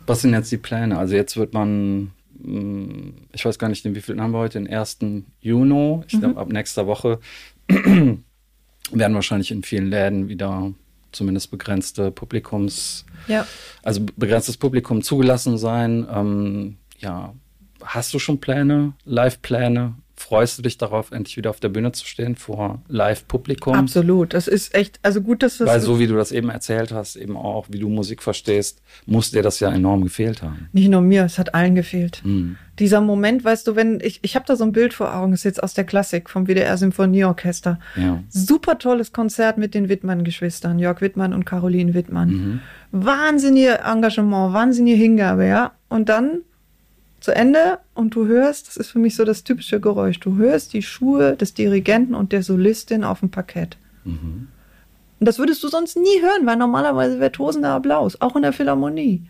[0.07, 0.99] Was sind jetzt die Pläne?
[0.99, 2.11] Also jetzt wird man
[3.32, 4.99] ich weiß gar nicht, den wievielten haben wir heute, den 1.
[5.40, 6.03] Juni.
[6.07, 6.20] Ich mhm.
[6.20, 7.20] glaube, ab nächster Woche
[7.68, 10.72] werden wahrscheinlich in vielen Läden wieder
[11.12, 13.47] zumindest begrenzte Publikums, ja.
[13.82, 16.07] also begrenztes Publikum zugelassen sein.
[16.11, 17.34] Ähm, ja,
[17.84, 19.95] hast du schon Pläne, Live-Pläne?
[20.22, 23.74] Freust du dich darauf, endlich wieder auf der Bühne zu stehen vor Live-Publikum?
[23.74, 24.32] Absolut.
[24.34, 25.68] Das ist echt, also gut, dass das.
[25.68, 29.30] Weil so wie du das eben erzählt hast, eben auch, wie du Musik verstehst, muss
[29.30, 30.68] dir das ja enorm gefehlt haben.
[30.72, 32.22] Nicht nur mir, es hat allen gefehlt.
[32.24, 32.56] Mhm.
[32.78, 35.44] Dieser Moment, weißt du, wenn ich, ich habe da so ein Bild vor Augen, ist
[35.44, 37.78] jetzt aus der Klassik vom WDR Symphonieorchester.
[37.96, 38.22] Ja.
[38.28, 42.28] Super tolles Konzert mit den Wittmann-Geschwistern, Jörg Wittmann und Caroline Wittmann.
[42.28, 42.60] Mhm.
[42.92, 45.72] Wahnsinnige Engagement, wahnsinnige Hingabe, ja.
[45.88, 46.42] Und dann
[47.22, 50.72] zu Ende und du hörst, das ist für mich so das typische Geräusch, du hörst
[50.72, 53.76] die Schuhe des Dirigenten und der Solistin auf dem Parkett.
[54.04, 54.48] Mhm.
[55.20, 58.52] Und das würdest du sonst nie hören, weil normalerweise wäre tosender Applaus, auch in der
[58.52, 59.24] Philharmonie.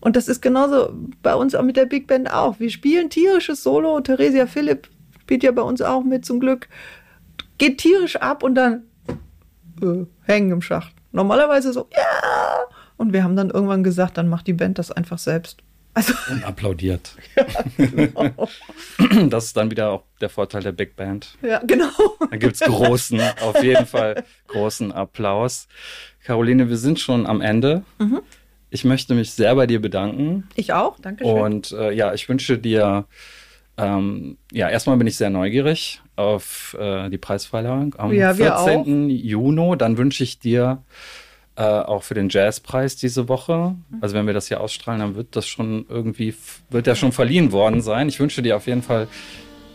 [0.00, 2.60] Und das ist genauso bei uns auch mit der Big Band auch.
[2.60, 4.00] Wir spielen tierisches Solo.
[4.00, 4.88] Theresia Philipp
[5.20, 6.68] spielt ja bei uns auch mit zum Glück.
[7.58, 8.84] Geht tierisch ab und dann
[9.82, 10.94] äh, hängen im Schacht.
[11.12, 12.64] Normalerweise so, ja.
[12.96, 15.58] Und wir haben dann irgendwann gesagt, dann macht die Band das einfach selbst.
[15.94, 17.16] Also, und applaudiert.
[17.36, 18.48] Ja, genau.
[19.28, 21.36] Das ist dann wieder auch der Vorteil der Big Band.
[21.42, 21.90] Ja, genau.
[22.30, 25.68] Da gibt es großen, auf jeden Fall großen Applaus.
[26.24, 27.82] Caroline, wir sind schon am Ende.
[27.98, 28.20] Mhm.
[28.70, 30.46] Ich möchte mich sehr bei dir bedanken.
[30.54, 31.40] Ich auch, danke schön.
[31.40, 33.06] Und äh, ja, ich wünsche dir,
[33.78, 39.08] ähm, ja, erstmal bin ich sehr neugierig auf äh, die Preisverleihung am ja, 14.
[39.08, 39.76] Juni.
[39.78, 40.82] Dann wünsche ich dir
[41.58, 43.74] äh, auch für den Jazzpreis diese Woche.
[44.00, 46.32] Also wenn wir das hier ausstrahlen, dann wird das schon irgendwie,
[46.70, 48.08] wird der schon verliehen worden sein.
[48.08, 49.08] Ich wünsche dir auf jeden Fall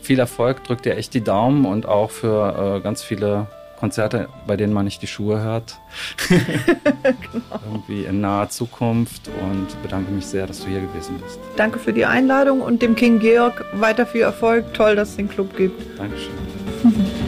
[0.01, 4.55] viel Erfolg, drück dir echt die Daumen und auch für äh, ganz viele Konzerte, bei
[4.55, 5.77] denen man nicht die Schuhe hört.
[6.29, 7.59] genau.
[7.65, 11.37] Irgendwie in naher Zukunft und bedanke mich sehr, dass du hier gewesen bist.
[11.57, 14.73] Danke für die Einladung und dem King Georg weiter viel Erfolg.
[14.73, 15.99] Toll, dass es den Club gibt.
[15.99, 16.31] Dankeschön.